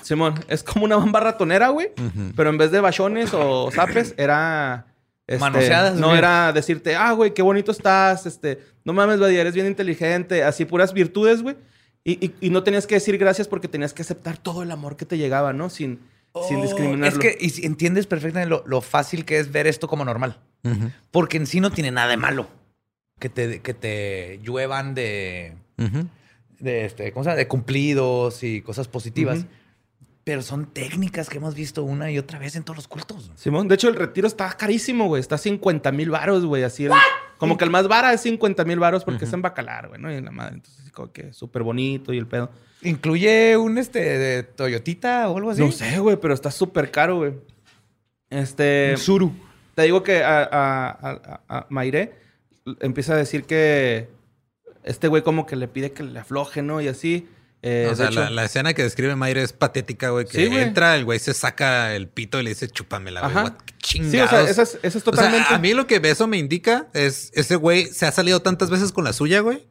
[0.02, 1.90] Simón, es como una bamba ratonera, güey.
[2.36, 4.86] Pero en vez de bachones o zapes, era...
[5.26, 8.58] este, Manoseadas, No era decirte, ah, güey, qué bonito estás, este...
[8.84, 10.42] No mames, Badia, eres bien inteligente.
[10.42, 11.56] Así, puras virtudes, güey.
[12.02, 14.96] Y, y- y no tenías que decir gracias porque tenías que aceptar todo el amor
[14.96, 15.68] que te llegaba, ¿no?
[15.70, 16.00] Sin,
[16.48, 17.06] sin Oh, discriminarlo.
[17.06, 20.38] Es que y entiendes perfectamente lo, lo fácil que es ver esto como normal.
[20.64, 20.90] Ujú.
[21.10, 22.48] Porque en sí no tiene nada de malo.
[23.18, 25.54] Que te, que te lluevan de,
[26.58, 27.36] de, este, ¿cómo se llama?
[27.38, 29.40] de cumplidos y cosas positivas.
[29.40, 29.48] Ujú.
[30.24, 33.30] Pero son técnicas que hemos visto una y otra vez en todos los cultos.
[33.36, 35.20] Simón, de hecho, el retiro está carísimo, güey.
[35.20, 36.62] Está 50 mil varos, güey.
[36.62, 36.92] Así el-
[37.38, 40.12] Como que el más vara es 50 mil varos porque es en Bacalar, güey, ¿no?
[40.12, 40.56] Y la madre.
[40.56, 42.50] Entonces, como que súper bonito y el pedo.
[42.82, 45.60] ¿Incluye un este de Toyotita o algo así?
[45.60, 47.32] No sé, güey, pero está súper caro, güey.
[48.30, 48.90] Este.
[48.92, 49.32] Un Suru.
[49.74, 52.14] Te digo que a, a, a- Mayre
[52.80, 54.08] empieza a decir que
[54.84, 56.80] este güey como que le pide que le afloje, ¿no?
[56.80, 57.28] Y así.
[57.62, 60.24] Eh, o sea, hecho- la, la escena que describe Mayre es patética, güey.
[60.24, 60.62] Que Sí, güey.
[60.62, 63.34] entra, el güey se saca el pito y le dice, chúpamela, güey.
[63.34, 64.30] Qué Sí, o chingados.
[64.30, 65.46] sea, esa es, esa es O sea, totalmente...
[65.54, 68.92] a mí lo que eso me indica es ese güey se ha salido tantas veces
[68.92, 69.66] con la suya, güey.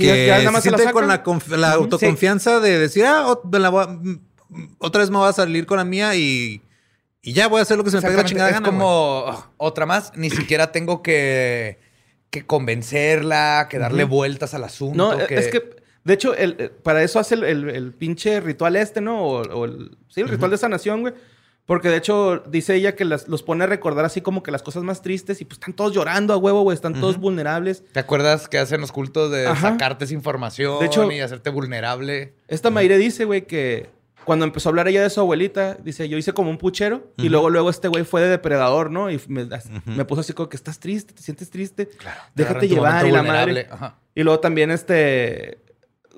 [0.00, 2.60] Que ya- ya nada más se se la siente con la, conf- la Ujú, autoconfianza
[2.60, 3.98] de decir, ah, ot- me la voy a-
[4.78, 6.60] otra vez me voy a salir con la mía y,
[7.22, 9.24] y ya voy a hacer lo que se me pegue la chingada es gana, como
[9.28, 10.12] "Ugh, otra más.
[10.16, 11.78] Ni siquiera tengo que,
[12.30, 14.96] que convencerla, que darle vueltas al asunto.
[14.96, 18.76] No, es que, de hecho, el, eh, para eso hace el, el- el pinche ritual
[18.76, 19.22] este, ¿no?
[19.22, 21.14] O, o el, sí, el ritual de sanación, güey.
[21.70, 24.60] Porque de hecho, dice ella que las- los pone a recordar así como que las
[24.60, 26.74] cosas más tristes y pues están todos llorando a huevo, güey.
[26.74, 27.84] Están todos vulnerables.
[27.92, 29.70] ¿Te acuerdas que hacen los cultos de Ajá.
[29.70, 32.34] sacarte esa información De hecho- y hacerte vulnerable?
[32.48, 33.88] Esta Mayre dice, güey, que
[34.24, 37.28] cuando empezó a hablar ella de su abuelita, dice, yo hice como un puchero y
[37.28, 39.08] luego, luego este güey fue de depredador, ¿no?
[39.08, 39.46] Y me,
[39.86, 41.88] me puso así como que estás triste, te sientes triste.
[42.34, 43.68] Déjate en tu llevar y la madre.
[43.70, 43.96] Ajá.
[44.16, 45.58] Y luego también este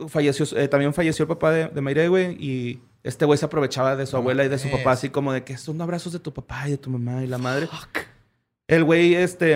[0.09, 3.97] falleció, eh, también falleció el papá de, de Mayre, güey, y este güey se aprovechaba
[3.97, 6.33] de su abuela y de su papá, así como de que son abrazos de tu
[6.33, 7.69] papá y de tu mamá y la madre.
[8.69, 9.55] El güey, este,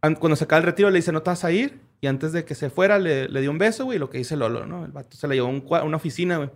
[0.00, 1.80] an- cuando se acaba el retiro, le dice, no te vas a ir.
[2.00, 4.36] Y antes de que se fuera, le, le dio un beso, güey, lo que dice
[4.36, 4.84] Lolo, ¿no?
[4.84, 6.50] El vato se la llevó a un una oficina, güey.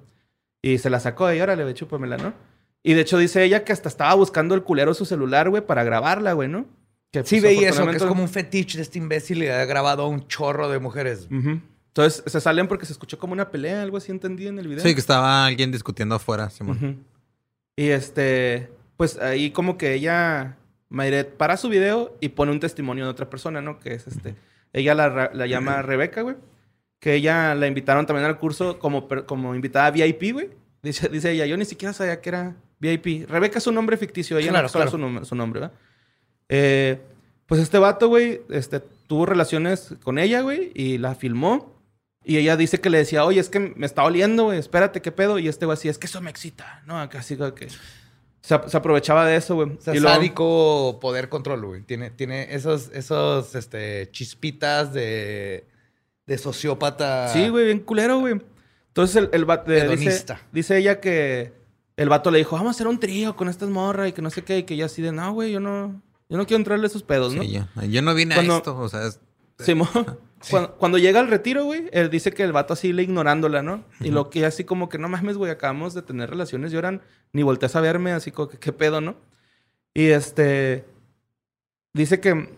[0.63, 2.35] Y se la sacó de ahí, órale, güey, chúpamela, ¿no?
[2.83, 5.85] Y de hecho dice ella que hasta estaba buscando el culero su celular, güey, para
[5.85, 6.67] grabarla, güey, ¿no?
[7.11, 9.65] Que, Sí, pues, veí eso, que es como un fetiche de este imbécil y ha
[9.65, 11.27] grabado a un chorro de mujeres.
[11.99, 14.83] Entonces se salen porque se escuchó como una pelea, algo así entendí en el video.
[14.85, 17.05] Sí, que estaba alguien discutiendo afuera, Simón.
[17.77, 20.57] Y este, pues ahí como que ella,
[20.91, 23.81] Mayret, para su video y pone un testimonio de otra persona, ¿no?
[23.81, 24.37] Que es este,
[24.73, 26.37] ella la, ra- la llama Rebeca, güey.
[27.01, 30.51] Que ella la invitaron también al curso como, como invitada VIP, güey.
[30.83, 33.29] Dice, dice ella, yo ni siquiera sabía que era VIP.
[33.29, 34.91] Rebeca es un nombre ficticio, ella Claro, no sabe claro.
[34.93, 35.77] su, nombre, su nombre, ¿verdad?
[36.49, 37.01] Eh,
[37.47, 41.77] pues este vato, güey, este, tuvo relaciones con ella, güey, y la filmó.
[42.25, 45.13] Y ella dice que le decía, oye, es que me está oliendo, güey, espérate, ¿qué
[45.13, 45.39] pedo?
[45.39, 47.09] Y este güey así, es que eso me excita, ¿no?
[47.09, 47.69] Casi que
[48.43, 49.71] se, ap- se aprovechaba de eso, güey.
[49.77, 51.83] O sea, Y luego- sádico poder control, güey.
[51.83, 55.67] Tiene, tiene esos, esos este, chispitas de,
[56.27, 57.29] de sociópata.
[57.29, 58.41] Sí, güey, bien culero, güey.
[58.89, 59.71] Entonces el, el vato
[60.53, 61.53] dice, ella que
[61.97, 64.31] el vato le dijo, vamos a hacer un trío con estas morras y que no
[64.31, 66.85] sé qué, y que ella así de, no, güey, yo no, yo no quiero entrarle
[66.87, 67.43] a esos pedos, ¿no?
[67.43, 69.21] Sí, yo, yo no vine Cuando- a esto, o sea, es-
[69.61, 69.89] Simón.
[70.51, 73.85] Cuando, cuando llega al retiro, güey, él dice que el vato así le ignorándola, ¿no?
[74.01, 77.43] Y lo que así como que no mames, güey, acabamos de tener relaciones, lloran, ni
[77.43, 79.17] volteas a verme, así como que qué pedo, ¿no?
[79.95, 80.85] Y este
[81.93, 82.49] dice que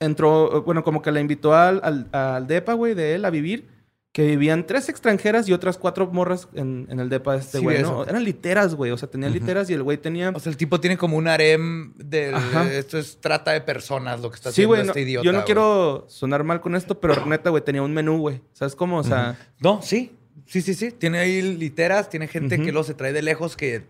[0.00, 3.68] entró, bueno, como que la invitó al, al, al depa, güey, de él a vivir,
[4.12, 7.64] que vivían tres extranjeras y otras cuatro morras en, en el depa de este Sí,
[7.64, 8.02] güey, ¿no?
[8.02, 8.06] eso.
[8.10, 10.30] Eran literas, güey, o sea, tenían literas y el güey tenía...
[10.34, 12.70] O sea, el tipo tiene como un harem de Ajá.
[12.70, 15.24] esto es trata de personas lo que está Sí, haciendo güey, este no- idiota.
[15.24, 15.46] yo no güey.
[15.46, 18.42] quiero sonar mal con esto, pero neta, güey, tenía un menú, güey.
[18.52, 18.98] ¿Sabes cómo?
[18.98, 19.38] O sea...
[19.60, 20.12] No, sí.
[20.44, 20.90] Sí, sí, sí.
[20.90, 23.84] Tiene ahí literas, tiene gente que lo se trae de lejos que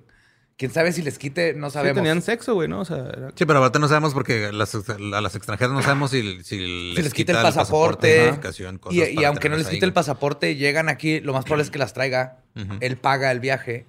[0.63, 1.97] quién sabe si les quite, no Sí, sabemos.
[1.97, 2.81] tenían sexo, güey, ¿no?
[2.81, 6.13] O sea, era- Sí, pero aparte no sabemos porque las, a las extranjeras no sabemos
[6.13, 8.39] si, si les, les quita el pasaporte.
[8.81, 11.71] cosas y, aunque no les quite ahí, el pasaporte, llegan aquí, lo más probable es
[11.71, 12.39] que las traiga.
[12.81, 13.87] Él paga el viaje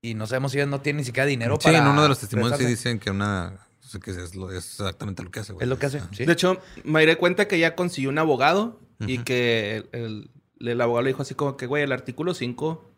[0.00, 1.78] y no sabemos si ellos no tienen ni siquiera dinero Sí, para.
[1.78, 3.66] en uno de los testimonios sí dicen que una...
[3.84, 5.64] o sea, que es, lo- es exactamente lo que hace, güey.
[5.64, 6.00] Es lo que hace.
[6.12, 6.24] Sí.
[6.24, 10.30] De hecho, Mayre cuenta que ya consiguió un abogado y que el, el-
[10.70, 12.91] el abogado le dijo así como que, güey, el artículo 5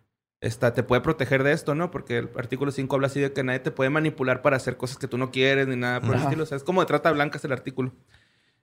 [0.47, 1.91] está, te puede proteger de esto, ¿no?
[1.91, 4.99] Porque el artículo 5 habla así de que nadie te puede manipular para hacer cosas
[4.99, 6.25] que tú no quieres ni nada por el Ajá.
[6.25, 6.43] estilo.
[6.45, 7.93] O sea, es como de trata blanca es el artículo.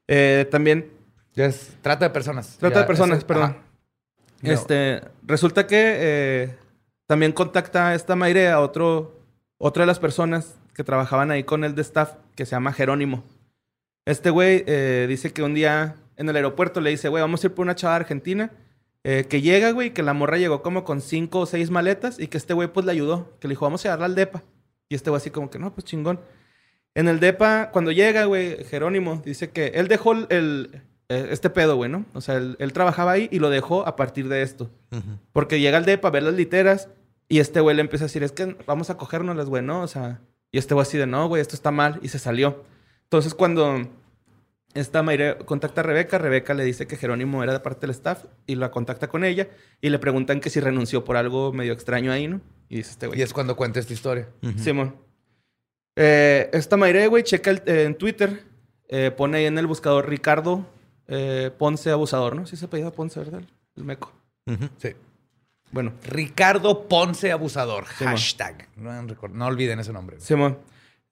[0.08, 0.92] Eh, también
[1.36, 2.58] es trata de personas.
[2.58, 3.44] Trata Ya, de personas, perdón.
[3.52, 3.58] ajá.
[4.44, 6.56] Este, resulta que eh,
[7.08, 9.20] también contacta a esta Mayre a otro,
[9.58, 13.24] otra de las personas que trabajaban ahí con él de staff, que se llama Jerónimo.
[14.06, 17.48] Este güey eh, dice que un día en el aeropuerto le dice, güey, vamos a
[17.48, 18.52] ir por una chava argentina.
[19.04, 22.28] Eh, que llega, güey, que la morra llegó como con cinco o seis maletas y
[22.28, 23.38] que este güey pues le ayudó.
[23.40, 24.44] Que le dijo, vamos a llevarla al DEPA.
[24.90, 26.20] Y este güey así como que, no, pues chingón.
[26.94, 31.76] En el DEPA, cuando llega, güey, Jerónimo dice que él dejó el, eh, este pedo,
[31.76, 32.06] güey, ¿no?
[32.14, 34.70] O sea, él, él trabajaba ahí y lo dejó a partir de esto.
[35.34, 36.90] Porque llega al DEPA a ver las literas
[37.28, 39.82] y este güey le empieza a decir, es que vamos a cogérnoslas, güey, ¿no?
[39.82, 40.20] O sea,
[40.52, 42.64] y este güey así de, no, güey, esto está mal y se salió.
[43.04, 43.88] Entonces, cuando
[44.74, 48.24] esta Mayre contacta a Rebeca, Rebeca le dice que Jerónimo era de parte del staff
[48.48, 49.48] y la contacta con ella
[49.82, 52.42] y le preguntan que si renunció por algo medio extraño ahí, ¿no?
[52.70, 53.20] Y dice este güey.
[53.20, 54.30] Y es cuando cuenta esta historia.
[54.58, 54.96] Simón.
[55.96, 58.44] Eh, esta Mayre, güey, checa el- eh, en Twitter,
[58.88, 60.66] eh, pone ahí en el buscador Ricardo
[61.08, 62.46] eh, Ponce Abusador, ¿no?
[62.46, 63.42] Sí se apellida Ponce, ¿verdad?
[63.76, 64.14] El meco.
[64.78, 64.90] Sí.
[65.72, 67.84] Bueno, Ricardo Ponce Abusador.
[67.86, 68.68] Hashtag.
[68.78, 70.16] No, olviden ese nombre.
[70.18, 70.26] güey.
[70.26, 70.58] Simón.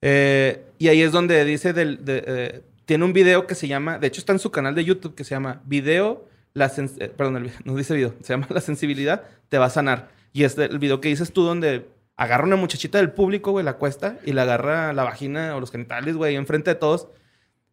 [0.02, 2.06] Eh, y ahí es donde dice del...
[2.06, 4.00] de, eh, tiene un video que se llama...
[4.00, 6.26] De hecho, está en su canal de YouTube que se llama Video
[6.56, 10.10] la eh, perdón, el, no dice video, se llama La sensibilidad te va a sanar.
[10.34, 13.74] Y es el video que dices tú donde agarra una muchachita del público, güey, la
[13.74, 17.10] cuesta y le agarra la vagina o los genitales, güey, enfrente de todos.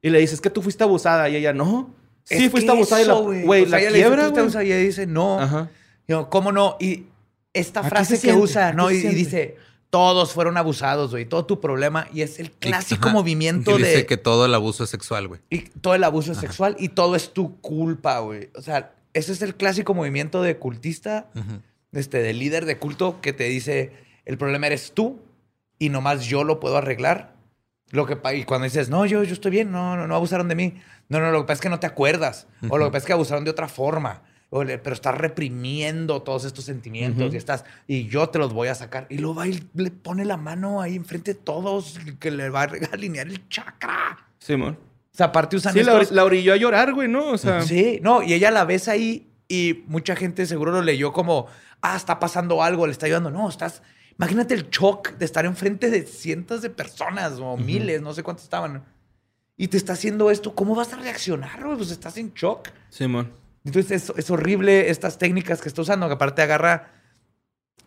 [0.03, 1.31] Y le dices que tú fuiste abusada.
[1.31, 1.95] Y ella, no.
[2.25, 3.01] Sí, Es fuiste abusada.
[3.01, 4.43] y la, eso, güey, O sea, la ella le dice, quiebra, "Tú fuiste güey.
[4.43, 5.41] abusada", Y ella dice, no.
[5.41, 5.71] Ajá.
[6.07, 6.77] Yo, ¿Cómo no?
[6.79, 7.07] Y
[7.55, 8.91] esta frase se que siente, usa, ¿no?
[8.91, 9.57] Y, y dice,
[9.91, 11.25] todos fueron abusados, güey.
[11.25, 12.09] Todo tu problema.
[12.13, 14.07] Y es el clásico movimiento Y dice de...
[14.07, 15.41] que todo el abuso es sexual, güey.
[15.51, 18.51] Y todo el abuso es sexual y todo es tu culpa, güey.
[18.57, 21.31] O sea, ese es el clásico movimiento de cultista,
[21.93, 23.93] este, de líder de culto que te dice,
[24.25, 25.21] el problema eres tú
[25.79, 27.35] y nomás yo lo puedo arreglar.
[27.91, 30.57] Lo que, y cuando dices, no, yo, yo estoy bien, no, no, no abusaron de
[30.57, 30.75] mí.
[31.09, 32.49] No, no, lo que pasa es que no te acuerdas.
[32.69, 34.23] O lo que pasa es que abusaron de otra forma.
[34.51, 37.35] Pero estás reprimiendo todos estos sentimientos Ujú.
[37.35, 39.07] y estás, y yo te los voy a sacar.
[39.11, 42.63] Y luego va y le pone la mano ahí enfrente de todos, que le va
[42.63, 44.29] a alinear el chakra.
[44.39, 44.79] Simón.
[45.13, 47.31] O sea, aparte usan Sí, la, estos- la orilló a llorar, güey, ¿no?
[47.31, 51.13] O sea, Sí, no, y ella la ves ahí y mucha gente seguro lo leyó
[51.13, 51.47] como,
[51.81, 53.31] ah, está pasando algo, le está ayudando.
[53.31, 53.83] No, estás,
[54.19, 58.45] imagínate el shock de estar enfrente de cientos de personas o miles, no sé cuántos
[58.45, 58.85] estaban.
[59.57, 61.65] Y te está haciendo esto, ¿cómo vas a reaccionar?
[61.65, 61.77] güey?
[61.79, 62.69] Pues estás en shock.
[62.91, 63.33] Simón.
[63.67, 66.93] Entonces es, es horrible estas técnicas que está usando, que aparte agarra,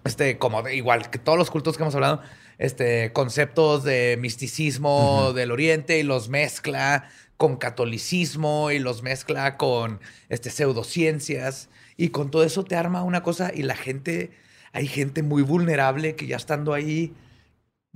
[0.03, 2.21] este, como de- igual que todos los cultos que hemos hablado,
[2.57, 10.01] este, conceptos de misticismo del Oriente y los mezcla con catolicismo y los mezcla con
[10.27, 11.69] este, pseudociencias.
[11.95, 14.31] Y con todo eso te arma una cosa y la gente,
[14.73, 17.13] hay gente muy vulnerable que ya estando ahí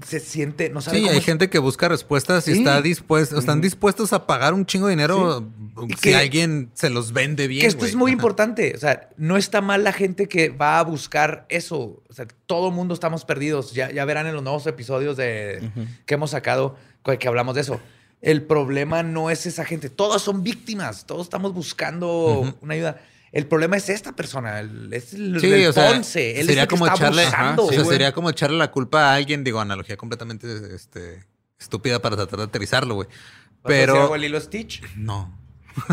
[0.02, 2.58] se siente, no sabe Sí, cómo hay es- gente que busca respuestas y Sí.
[2.60, 5.48] está dispuesto, están dispuestos a pagar un chingo de dinero
[5.90, 7.62] si que- alguien se los vende bien.
[7.62, 8.14] Que esto es muy Ajá.
[8.14, 8.74] importante.
[8.76, 12.02] O sea, no está mal la gente que va a buscar eso.
[12.10, 13.74] O sea, todo el mundo estamos perdidos.
[13.74, 15.70] Ya, ya verán en los nuevos episodios de,
[16.08, 16.76] que hemos sacado
[17.06, 17.80] que que hablamos de eso.
[18.22, 19.90] El problema no es esa gente.
[19.90, 21.06] Todos son víctimas.
[21.06, 23.02] Todos estamos buscando una ayuda.
[23.34, 24.60] El problema es esta persona.
[24.62, 26.32] el- es el, Sí, el o sea, Ponce.
[26.32, 28.72] Él es sería el que como está echarle, abusando, o sea, sería como echarle la
[28.72, 31.26] culpa a alguien, digo, analogía completamente este,
[31.60, 33.08] estúpida para tratar de aterrizarlo, güey.
[33.10, 33.18] ¿Vas
[33.66, 34.82] a decir Pero al hilo Stitch?
[34.96, 35.38] no.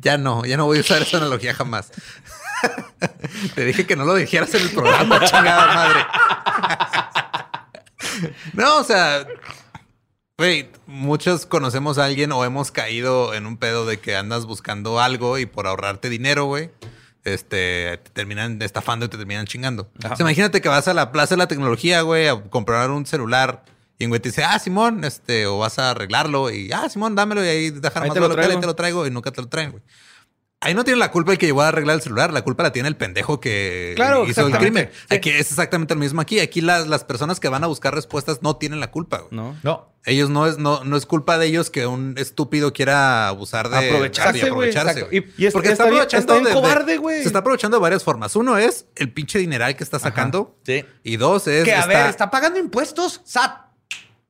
[0.00, 1.90] ya no, ya no voy a usar esa analogía jamás.
[3.56, 6.00] Te dije que no lo dijeras en el programa, chingada madre.
[8.54, 9.26] no, o sea,
[10.38, 15.00] güey, muchos conocemos a alguien o hemos caído en un pedo de que andas buscando
[15.00, 16.70] algo y por ahorrarte dinero, güey,
[17.24, 19.90] este, te terminan estafando y te terminan chingando.
[19.98, 23.06] O sea, imagínate que vas a la Plaza de la Tecnología, güey, a comprar un
[23.06, 23.64] celular
[23.98, 27.14] y un güey te dice, ah, Simón, este, o vas a arreglarlo y, ah, Simón,
[27.14, 29.30] dámelo y ahí deja Ahí nomás te lo hotel y te lo traigo y nunca
[29.30, 29.82] te lo traen, güey.
[30.62, 32.72] Ahí no tiene la culpa el que llevó a arreglar el celular, la culpa la
[32.72, 34.90] tiene el pendejo que Claro, hizo el crimen.
[35.10, 36.40] Aquí es exactamente lo mismo aquí.
[36.40, 39.18] Aquí las, las personas que van a buscar respuestas no tienen la culpa.
[39.18, 39.28] güey.
[39.32, 39.54] No.
[39.62, 39.92] No.
[40.06, 43.76] Ellos no es, no, no es culpa de ellos que un estúpido quiera abusar de
[43.76, 44.70] Aprovecharse, güey.
[44.70, 45.02] aprovecharse.
[45.02, 45.18] Güey.
[45.36, 47.20] Y- y es- porque está está bien- aprovechando está bien de- de- cobarde, güey.
[47.20, 48.34] Se está aprovechando de varias formas.
[48.34, 50.56] Uno es el pinche dineral que está sacando.
[50.64, 50.84] Sí.
[51.04, 53.20] Y dos es Que a está- ver, ¿está pagando impuestos?
[53.24, 53.66] SAT.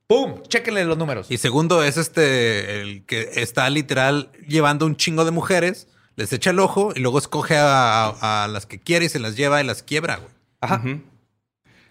[0.07, 0.41] ¡Pum!
[0.47, 1.27] Chéquenle los números.
[1.29, 6.49] Y segundo es este el que está literal llevando un chingo de mujeres, les echa
[6.49, 9.61] el ojo y luego escoge a, a- a las que quiere y se las lleva
[9.61, 10.29] y las quiebra, güey.
[10.59, 10.83] Ajá.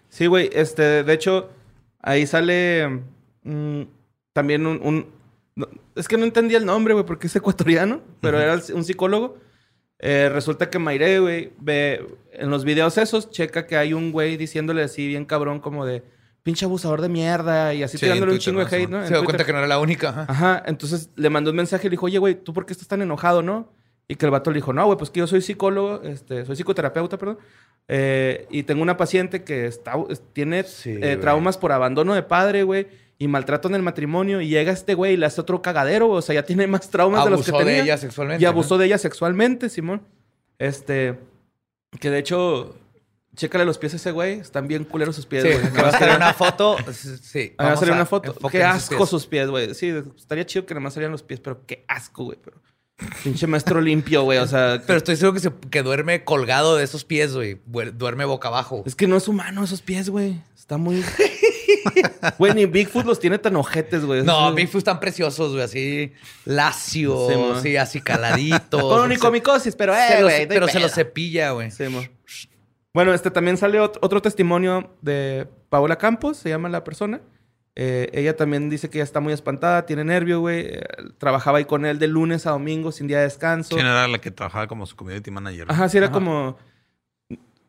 [0.09, 0.49] Sí, güey.
[0.53, 1.49] Este, de hecho,
[2.01, 3.01] ahí sale
[3.43, 3.81] mm,
[4.33, 5.07] también un, un-
[5.55, 9.37] no, es que no entendía el nombre, güey, porque es ecuatoriano, pero era un psicólogo.
[9.99, 14.37] Eh, resulta que Mayre, güey, ve en los videos esos, checa que hay un güey
[14.37, 16.03] diciéndole así bien cabrón como de
[16.43, 18.69] pinche abusador de mierda y así Sí, tirándole un chingo de ¿no?
[18.77, 19.07] hate, ¿no?
[19.07, 20.09] Se dio cuenta que no era la única.
[20.09, 20.25] ajá.
[20.29, 22.87] Ajá, entonces le mandó un mensaje y le dijo, oye, güey, ¿tú por qué estás
[22.87, 23.71] tan enojado, no?
[24.07, 26.55] Y que el vato le dijo, no, güey, pues que yo soy psicólogo, este, soy
[26.55, 27.39] psicoterapeuta, perdón,
[27.89, 32.23] eh, y tengo una paciente que está, es- tiene Sí, eh, traumas por abandono de
[32.23, 32.87] padre, güey,
[33.17, 36.21] y maltrato en el matrimonio, y llega este güey y le hace otro cagadero, o
[36.21, 37.83] sea, ya tiene más traumas de los que Abusó de tenía.
[37.83, 38.41] ella sexualmente.
[38.43, 40.01] Y abusó de ella sexualmente, Simón.
[40.57, 41.17] Este,
[41.99, 42.75] que de hecho,
[43.35, 45.71] chécale los pies a ese güey, están bien culeros sus pies, Sí, güey.
[45.73, 46.77] me va a salir una foto.
[46.93, 47.53] Sí.
[47.57, 48.33] Ah, va a salir una foto.
[48.49, 49.73] Qué asco sus pies, güey.
[49.73, 52.37] Sí, estaría chido que nada más salieran los pies, pero qué asco, güey.
[52.43, 52.61] Pero...
[53.23, 54.39] Pinche maestro limpio, güey.
[54.39, 57.59] O sea, Pero estoy seguro que, se, que duerme colgado de esos pies, güey.
[57.67, 58.83] Duer- Duerme boca abajo.
[58.85, 60.41] es que no es humano esos pies, güey.
[60.55, 61.03] Está muy.
[62.37, 64.21] Güey, ni Bigfoot los tiene tan ojetes, güey.
[64.23, 65.63] No, Bigfoot están preciosos, güey.
[65.63, 66.13] Así
[66.45, 68.81] lacios, Sí, así así caladitos.
[68.81, 71.71] Con Se- onicomicosis, pero, se eh, los- no hay pero se los cepilla, güey.
[71.71, 71.85] Sí.
[72.93, 77.21] Bueno, este también sale ot- otro testimonio de Paola Campos, se llama la persona.
[77.79, 80.61] Eh, ella también dice que ella está muy espantada, tiene nervio, güey.
[80.61, 80.81] Eh,
[81.19, 83.75] trabajaba ahí con él de lunes a domingo sin día de descanso.
[83.75, 85.67] ¿Quién era la que trabajaba como su community manager?
[85.69, 86.57] Ajá, sí era como...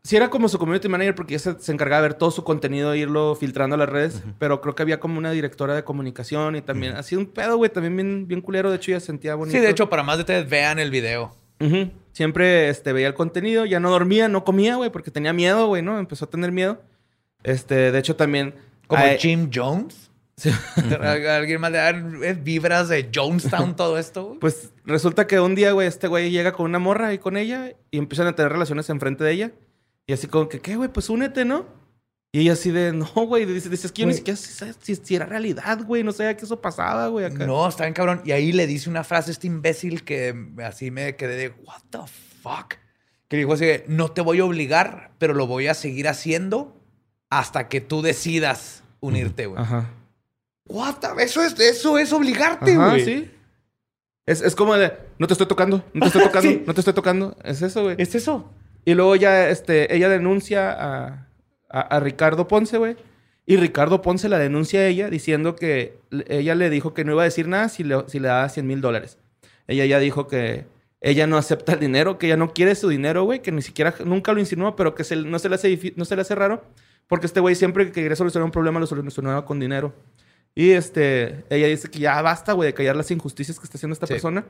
[0.02, 2.42] Sí era como su community manager porque ella se, se encargaba de ver todo su
[2.42, 4.22] contenido e irlo filtrando a las redes.
[4.38, 6.96] Pero creo que había como una directora de comunicación y también...
[6.96, 7.70] Ha sido un pedo, güey.
[7.70, 8.70] También bien, bien culero.
[8.70, 9.58] De hecho, ella se sentía bonito.
[9.58, 11.36] Sí, de hecho, para más detalles, vean el video.
[11.60, 11.90] Ujú.
[12.12, 15.82] Siempre este, veía el contenido, ya no dormía, no comía, güey, porque tenía miedo, güey,
[15.82, 15.98] ¿no?
[15.98, 16.80] Empezó a tener miedo.
[17.42, 18.54] Este, de hecho, también.
[18.88, 20.10] Como a- Jim Jones.
[20.36, 20.50] Sí.
[21.00, 24.24] Alguien más le eh, vibras de Jonestown, todo esto.
[24.26, 24.38] güey?
[24.38, 27.72] Pues resulta que un día, güey, este güey llega con una morra y con ella
[27.90, 29.52] y empiezan a tener relaciones enfrente de ella.
[30.06, 30.90] Y así como que, ¿qué, güey?
[30.90, 31.66] Pues únete, ¿no?
[32.30, 33.46] Y ella así de, no, güey.
[33.46, 36.04] Dice, dices que yo ni siquiera sé si, si era realidad, güey.
[36.04, 37.44] No sabía que eso pasaba, güey, acá.
[37.44, 38.22] No, está bien cabrón.
[38.24, 41.82] Y ahí le dice una frase a este imbécil que así me quedé de, what
[41.90, 41.98] the
[42.42, 42.74] fuck?
[43.26, 46.77] Que dijo así, de, no te voy a obligar, pero lo voy a seguir haciendo
[47.30, 49.60] hasta que tú decidas unirte, güey.
[49.60, 49.90] Ajá.
[50.66, 53.04] What Eso es, eso es obligarte, güey.
[53.04, 53.30] sí.
[54.26, 56.62] Es, es como de, no te estoy tocando, no te estoy tocando, Sí.
[56.66, 57.36] no te estoy tocando.
[57.42, 57.96] Es eso, güey.
[57.98, 58.52] Es eso.
[58.84, 61.26] Y luego ya, este, ella denuncia a,
[61.70, 62.96] a, a Ricardo Ponce, güey.
[63.46, 65.98] Y Ricardo Ponce la denuncia a ella diciendo que
[66.28, 68.66] ella le dijo que no iba a decir nada si le, si le daba 100
[68.66, 69.16] mil dólares.
[69.66, 70.66] Ella ya dijo que
[71.00, 73.94] ella no acepta el dinero, que ella no quiere su dinero, güey, que ni siquiera,
[74.04, 76.64] nunca lo insinuó, pero que se- no, se le hace, no se le hace raro,
[77.06, 79.94] porque este güey siempre que quería solucionar un problema lo solucionaba con dinero.
[80.54, 83.92] Y este, ella dice que ya basta, güey, de callar las injusticias que está haciendo
[83.94, 84.14] esta Sí.
[84.14, 84.44] persona.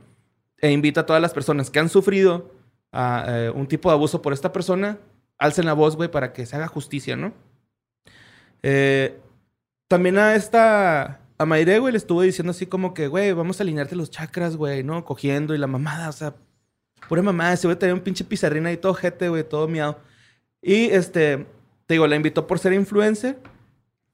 [0.60, 2.50] E invita a todas las personas que han sufrido
[2.92, 4.98] a, eh, un tipo de abuso por esta persona,
[5.36, 7.34] alcen la voz, güey, para que se haga justicia, ¿no?
[8.62, 9.18] Eh,
[9.86, 13.62] también a esta, a Mayre, güey, le estuvo diciendo así como que, güey, vamos a
[13.62, 15.04] alinearte los chakras, güey, ¿no?
[15.04, 16.34] Cogiendo y la mamada, o sea,
[17.08, 17.52] pura mamada.
[17.52, 20.00] Ese güey tenía un pinche pizarrín ahí todo jete, güey, todo miado.
[20.60, 21.46] Y este,
[21.86, 23.38] te digo, la invitó por ser influencer.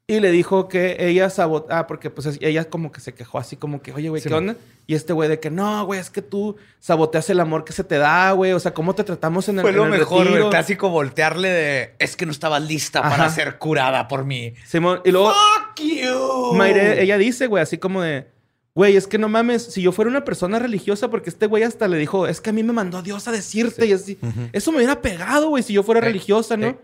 [0.06, 1.68] Y le dijo que ella sabotó.
[1.70, 4.28] Ah, porque pues es- ella como que se quejó así como que, oye, güey, Sí,
[4.28, 4.50] ¿qué man.
[4.50, 4.60] onda?
[4.86, 7.84] Y este güey de que no, güey, es que tú saboteas el amor que se
[7.84, 8.52] te da, güey.
[8.52, 10.76] O sea, ¿cómo te tratamos en el Fue lo en el mejor, güey.
[10.90, 14.52] voltearle de, es que no estabas lista para ser curada por mí.
[14.66, 16.52] Simón, y luego Fuck you.
[16.52, 18.26] Mayre, ella dice, güey, así como de,
[18.74, 21.88] güey, es que no mames, si yo fuera una persona religiosa, porque este güey hasta
[21.88, 24.18] le dijo, es que a mí me mandó Dios a decirte y así.
[24.52, 26.76] Eso me hubiera pegado, güey, si yo fuera religiosa, ¿no?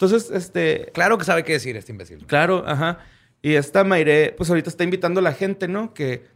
[0.00, 2.24] Entonces, este, Claro que sabe qué decir este imbécil.
[2.26, 2.98] claro, ajá.
[3.42, 5.92] Y esta Mayre, pues ahorita está invitando a la gente, ¿no?
[5.94, 6.26] Que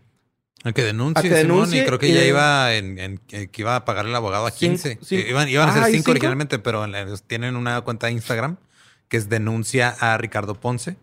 [0.65, 3.21] A que denuncie, A que Simón, denuncie y creo que y ya iba en, en-
[3.31, 4.99] eh, que iba a pagarle al abogado a Cinco- 15.
[5.03, 6.11] cinco- Eh, Iban, iban a ser ¿y 5 cinco?
[6.13, 6.85] originalmente, pero
[7.27, 8.57] tienen una cuenta de Instagram
[9.09, 10.97] que es denuncia a Ricardo Ponce.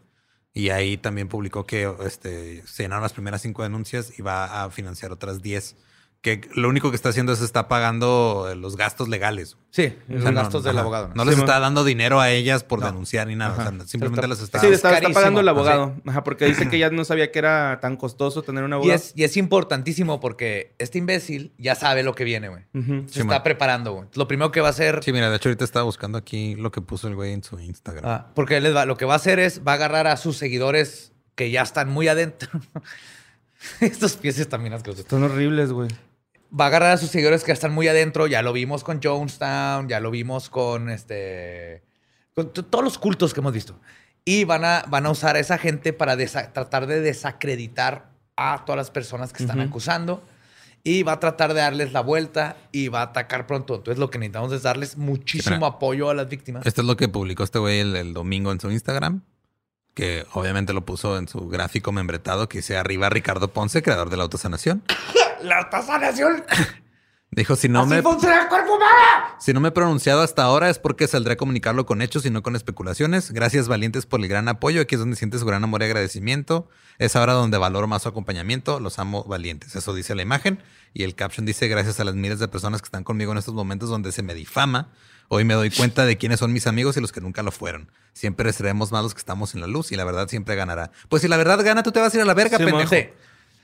[0.54, 4.70] Y ahí también publicó que este, se llenaron las primeras cinco denuncias y va a
[4.72, 5.76] financiar otras 10.
[6.22, 9.56] Que lo único que está haciendo es está pagando eh, los gastos legales.
[9.72, 10.82] Sí, los O sea, no- gastos del ajá.
[10.82, 11.12] abogado.
[11.16, 12.88] No les Sí, está dando dinero a ellas por No.
[12.88, 13.54] denunciar ni nada.
[13.54, 14.60] O sea, simplemente las está...
[14.60, 15.96] sí, le está, pagando el abogado.
[16.06, 18.96] Ajá, porque dice que ya no sabía que era tan costoso tener un Y abogado.
[18.96, 22.64] es, y es importantísimo porque este imbécil ya sabe lo que viene, güey.
[22.74, 22.82] Se
[23.14, 23.44] Sí, está man.
[23.44, 24.10] preparando, güey.
[24.16, 25.02] Lo primero que va a hacer...
[25.06, 27.58] Sí, mira, de hecho ahorita estaba buscando aquí lo que puso el güey en su
[27.62, 28.04] Instagram.
[28.06, 30.18] Ah, porque él les va- lo que va a hacer es, va a agarrar a
[30.18, 32.50] sus seguidores que ya están muy adentro.
[33.80, 35.06] Estos pies también asquerosos.
[35.06, 35.88] Están horribles, güey.
[36.58, 38.28] Va a agarrar a sus seguidores que están muy adentro.
[38.28, 41.84] Ya lo vimos con Jonestown, ya lo vimos con este.
[42.34, 43.80] con todos los cultos que hemos visto.
[44.26, 48.78] Y van a, van a usar a esa gente para tratar de desacreditar a todas
[48.78, 50.24] las personas que están acusando.
[50.84, 53.76] Y va a tratar de darles la vuelta y va a atacar pronto.
[53.76, 56.66] Entonces, lo que necesitamos es darles muchísimo apoyo a las víctimas.
[56.66, 59.24] Esto es lo que publicó este güey el, el domingo en su Instagram.
[59.94, 64.18] Que obviamente lo puso en su gráfico membretado que dice arriba Ricardo Ponce, creador de
[64.18, 64.84] la autosanación.
[65.44, 66.44] ¡La autosanación!
[67.32, 69.36] Dijo, si no, ¡Así me, funciona el cuerpo humano!
[69.40, 72.32] si no me he pronunciado hasta ahora es porque saldré a comunicarlo con hechos y
[72.32, 73.32] no con especulaciones.
[73.32, 74.82] Gracias valientes por el gran apoyo.
[74.82, 76.68] Aquí es donde siente su gran amor y agradecimiento.
[76.98, 78.80] Es ahora donde valoro más su acompañamiento.
[78.80, 79.76] Los amo valientes.
[79.76, 80.60] Eso dice la imagen.
[80.94, 83.54] Y el caption dice, gracias a las miles de personas que están conmigo en estos
[83.54, 84.90] momentos donde se me difama.
[85.28, 87.92] Hoy me doy cuenta de quiénes son mis amigos y los que nunca lo fueron.
[88.14, 90.92] Siempre seremos más los que estamos en la luz y la verdad siempre ganará.
[91.08, 92.90] Pues si la verdad gana, tú te vas a ir a la verga, Sí, pendejo.
[92.90, 93.10] Sí.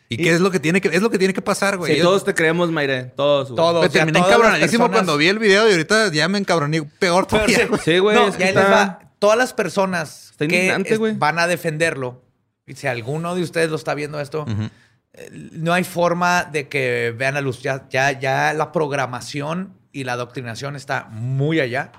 [0.07, 1.95] ¿Y, qué es lo que tiene que es lo que tiene que pasar, güey?
[1.95, 3.05] Sí, todos te creemos, Mayre.
[3.15, 3.49] Todos.
[3.49, 3.55] güey.
[3.55, 3.81] Todos.
[3.81, 6.83] me o sea, terminé encabronadísimo personas- cuando vi el video y ahorita ya me encabroné
[6.99, 7.67] peor todavía.
[7.83, 8.15] Sí, güey.
[8.15, 8.99] no, es que y ahí les está- va.
[9.19, 11.15] Todas las personas Está que güey.
[11.17, 12.21] van a defenderlo,
[12.67, 14.69] y si alguno de ustedes lo está viendo esto, Ujú.
[15.13, 17.61] eh, no hay forma de que vean la luz.
[17.61, 21.91] Ya, ya, ya la programación y la adoctrinación está muy allá.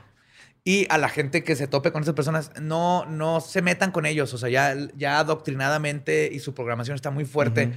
[0.66, 4.04] Y a la gente que se tope con esas personas, no, no se metan con
[4.04, 4.34] ellos.
[4.34, 7.70] O sea, ya, ya adoctrinadamente y su programación está muy fuerte.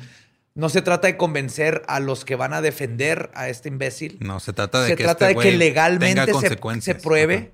[0.56, 4.18] No se trata de convencer a los que van a defender a este imbécil.
[4.22, 7.52] No, se trata de se que trata este de que legalmente tenga se, se pruebe.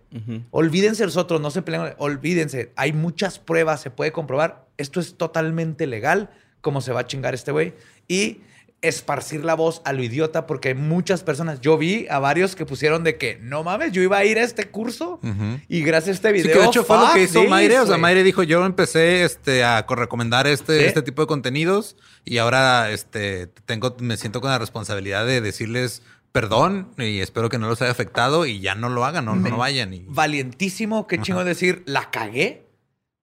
[0.51, 1.95] Olvídense los otros, no se peleen.
[1.97, 2.71] Olvídense.
[2.77, 4.69] Hay muchas pruebas, se puede comprobar.
[4.77, 6.29] Esto es totalmente legal,
[6.61, 7.73] como se va a chingar este güey.
[8.07, 8.39] Y
[8.88, 11.61] esparcir la voz a lo idiota, porque hay muchas personas.
[11.61, 14.43] Yo vi a varios que pusieron de que no mames, yo iba a ir a
[14.43, 15.59] este curso Ujú.
[15.67, 16.53] y gracias a este Sí, video.
[16.53, 17.79] que de hecho fue lo que hizo this, Mayre.
[17.79, 17.97] O sea.
[17.97, 20.86] Mayre dijo, yo empecé este, a co- recomendar este, Sí.
[20.86, 26.01] este tipo de contenidos y ahora este, tengo, me siento con la responsabilidad de decirles
[26.31, 29.57] perdón y espero que no los haya afectado y ya no lo hagan, no, no
[29.57, 29.93] vayan.
[29.93, 30.05] Y...
[30.09, 32.65] Valientísimo, qué chingo decir, la cagué.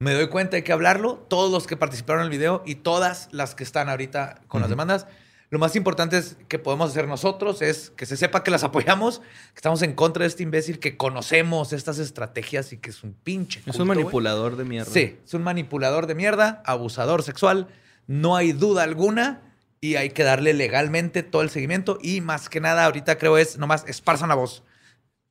[0.00, 1.24] Me doy cuenta, hay que hablarlo.
[1.28, 4.70] Todos los que participaron en el video y todas las que están ahorita con las
[4.70, 5.06] demandas.
[5.53, 9.18] Lo más importante es que podemos hacer nosotros es que se sepa que las apoyamos,
[9.18, 13.12] que estamos en contra de este imbécil, que conocemos estas estrategias y que es un
[13.12, 13.61] pinche.
[13.66, 14.90] Es un manipulador de mierda.
[14.90, 17.68] Sí, es un manipulador de mierda, abusador sexual,
[18.07, 19.42] no hay duda alguna
[19.78, 23.59] y hay que darle legalmente todo el seguimiento y más que nada ahorita creo es
[23.59, 24.62] nomás esparzan la voz.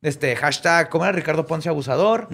[0.02, 2.28] Este hashtag, ¿cómo era Ricardo Ponce abusador?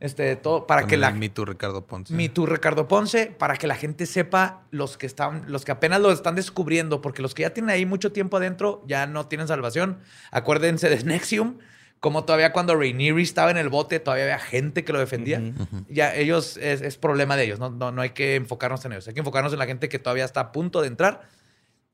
[0.00, 2.12] Este, todo para que la Me Too Ricardo Ponce.
[2.12, 6.02] Me Too Ricardo Ponce, para que la gente sepa los que están, los que apenas
[6.02, 9.48] lo están descubriendo, porque los que ya tienen ahí mucho tiempo adentro ya no tienen
[9.48, 9.98] salvación.
[10.30, 11.56] Acuérdense de Nexium,
[12.00, 15.40] como todavía cuando Rainieri estaba en el bote, todavía había gente que lo defendía.
[15.88, 17.70] Ya ellos es, es problema de ellos, ¿no?
[17.70, 20.26] No, no hay que enfocarnos en ellos, hay que enfocarnos en la gente que todavía
[20.26, 21.22] está a punto de entrar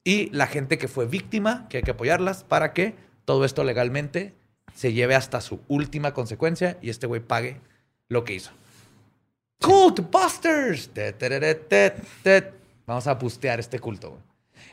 [0.03, 4.42] y la gente que fue víctima, que hay que apoyarlas para que todo esto legalmente
[4.75, 7.61] se lleve hasta su última consecuencia y este güey pague
[8.09, 8.51] lo que hizo.
[9.61, 10.89] Cult Busters.
[10.91, 12.53] Te, te, te, te, te.
[12.87, 14.23] Vamos a bustear este culto, güey.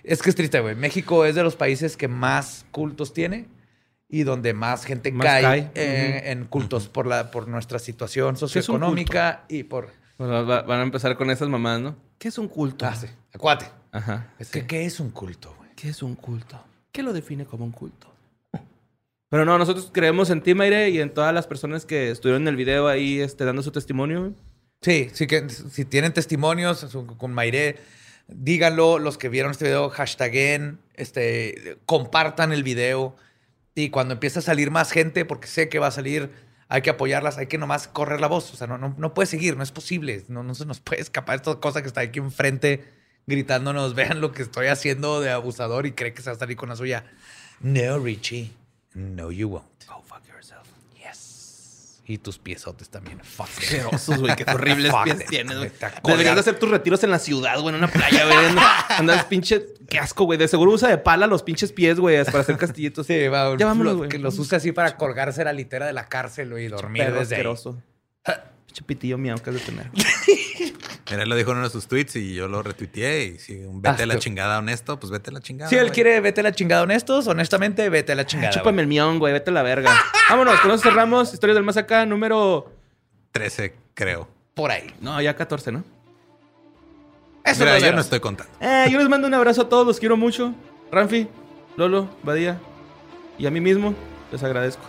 [0.04, 0.76] Es que es triste, güey.
[0.76, 3.48] México es de los países que más cultos tiene
[4.08, 5.72] y donde más gente Más cae, cae.
[5.76, 6.28] en, Ujú.
[6.42, 9.92] en cultos por, la, por nuestra situación socioeconómica y por...
[10.18, 11.96] Bueno, va- van a empezar con esas mamás, ¿no?
[12.18, 12.86] ¿Qué es un culto?
[12.86, 13.08] Ah, sí.
[13.34, 13.68] Acuate.
[13.92, 14.34] Ajá.
[14.40, 15.70] Es que, ¿qué es un culto, güey?
[15.76, 16.60] ¿Qué es un culto?
[16.92, 18.09] ¿Qué lo define como un culto?
[19.30, 22.48] Pero no, nosotros creemos en ti, Mayre, y en todas las personas que estuvieron en
[22.48, 24.34] el video ahí este, dando su testimonio.
[24.82, 26.86] Sí, sí que si tienen testimonios
[27.18, 27.78] con Maire,
[28.28, 28.98] díganlo.
[28.98, 33.16] Los que vieron este video, hashtaguen, este, compartan el video.
[33.76, 36.32] Y cuando empiece a salir más gente, porque sé que va a salir,
[36.68, 38.52] hay que apoyarlas, hay que nomás correr la voz.
[38.54, 40.24] O sea, no, no, no puede seguir, no es posible.
[40.28, 42.84] No, no se nos puede escapar esta cosa que está aquí enfrente
[43.28, 46.58] gritándonos, vean lo que estoy haciendo de abusador y cree que se va a salir
[46.58, 47.06] con la suya.
[47.62, 48.59] No, Richie.
[48.94, 49.66] No, you won't.
[49.88, 50.68] Go fuck yourself.
[50.98, 52.02] Yes.
[52.06, 53.20] Y tus piesotes también.
[53.24, 53.48] Fuck.
[53.50, 54.36] Asquerosos, güey.
[54.36, 55.72] Qué horribles Fuck pies tienes, güey.
[56.04, 58.38] Deberías de hacer tus retiros en la ciudad, güey, en una playa, güey.
[58.98, 59.64] Andas pinche...
[59.88, 60.38] Qué asco, güey.
[60.40, 63.06] De seguro usa de pala los pinches pies, güey, para hacer castillitos.
[63.08, 64.10] Sí, va, Ya vámonos, lo- güey.
[64.10, 67.20] Que los use así para colgarse la litera de la cárcel güey, y dormir Perro
[67.20, 67.40] desde ahí.
[67.42, 67.82] asqueroso.
[68.70, 69.90] Pinche pitillo miau que has de tener.
[71.10, 73.24] Mira, él lo dijo en uno de sus tweets y yo lo retuiteé.
[73.26, 75.68] Y si un vete a la chingada honesto, pues vete a la chingada.
[75.68, 75.94] Si él güey.
[75.94, 77.26] quiere, vete a la chingada honestos.
[77.26, 78.52] Honestamente, vete a la chingada.
[78.52, 79.34] Chúpame el mión, güey.
[79.34, 79.92] Vete a la verga.
[80.30, 81.34] Vámonos, con eso cerramos.
[81.34, 82.72] Historias del más acá, número...
[83.32, 84.28] 13, creo.
[84.54, 84.94] Por ahí.
[85.02, 85.84] No, ya 14, ¿no?
[87.44, 88.54] Eso Mira, lo yo no estoy contando.
[88.62, 90.54] Eh, yo les mando un abrazo a todos, los quiero mucho.
[90.92, 91.28] Ranfi,
[91.76, 92.60] Lolo, Badía
[93.40, 93.96] y a mí mismo
[94.32, 94.84] les agradezco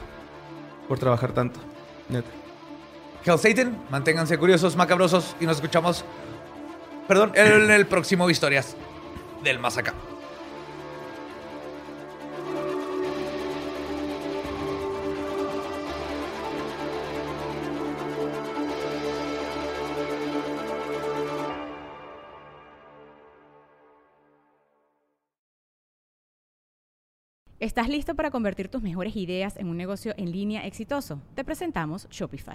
[0.87, 1.61] por trabajar tanto.
[2.11, 2.40] Neta.
[3.25, 6.05] Hell Satan, manténganse curiosos, macabrosos y nos escuchamos.
[7.07, 8.77] Perdón, en el próximo Historias
[9.45, 9.79] del Más.
[27.59, 31.21] ¿Estás listo para convertir tus mejores ideas en un negocio en línea exitoso?
[31.35, 32.55] Te presentamos Shopify.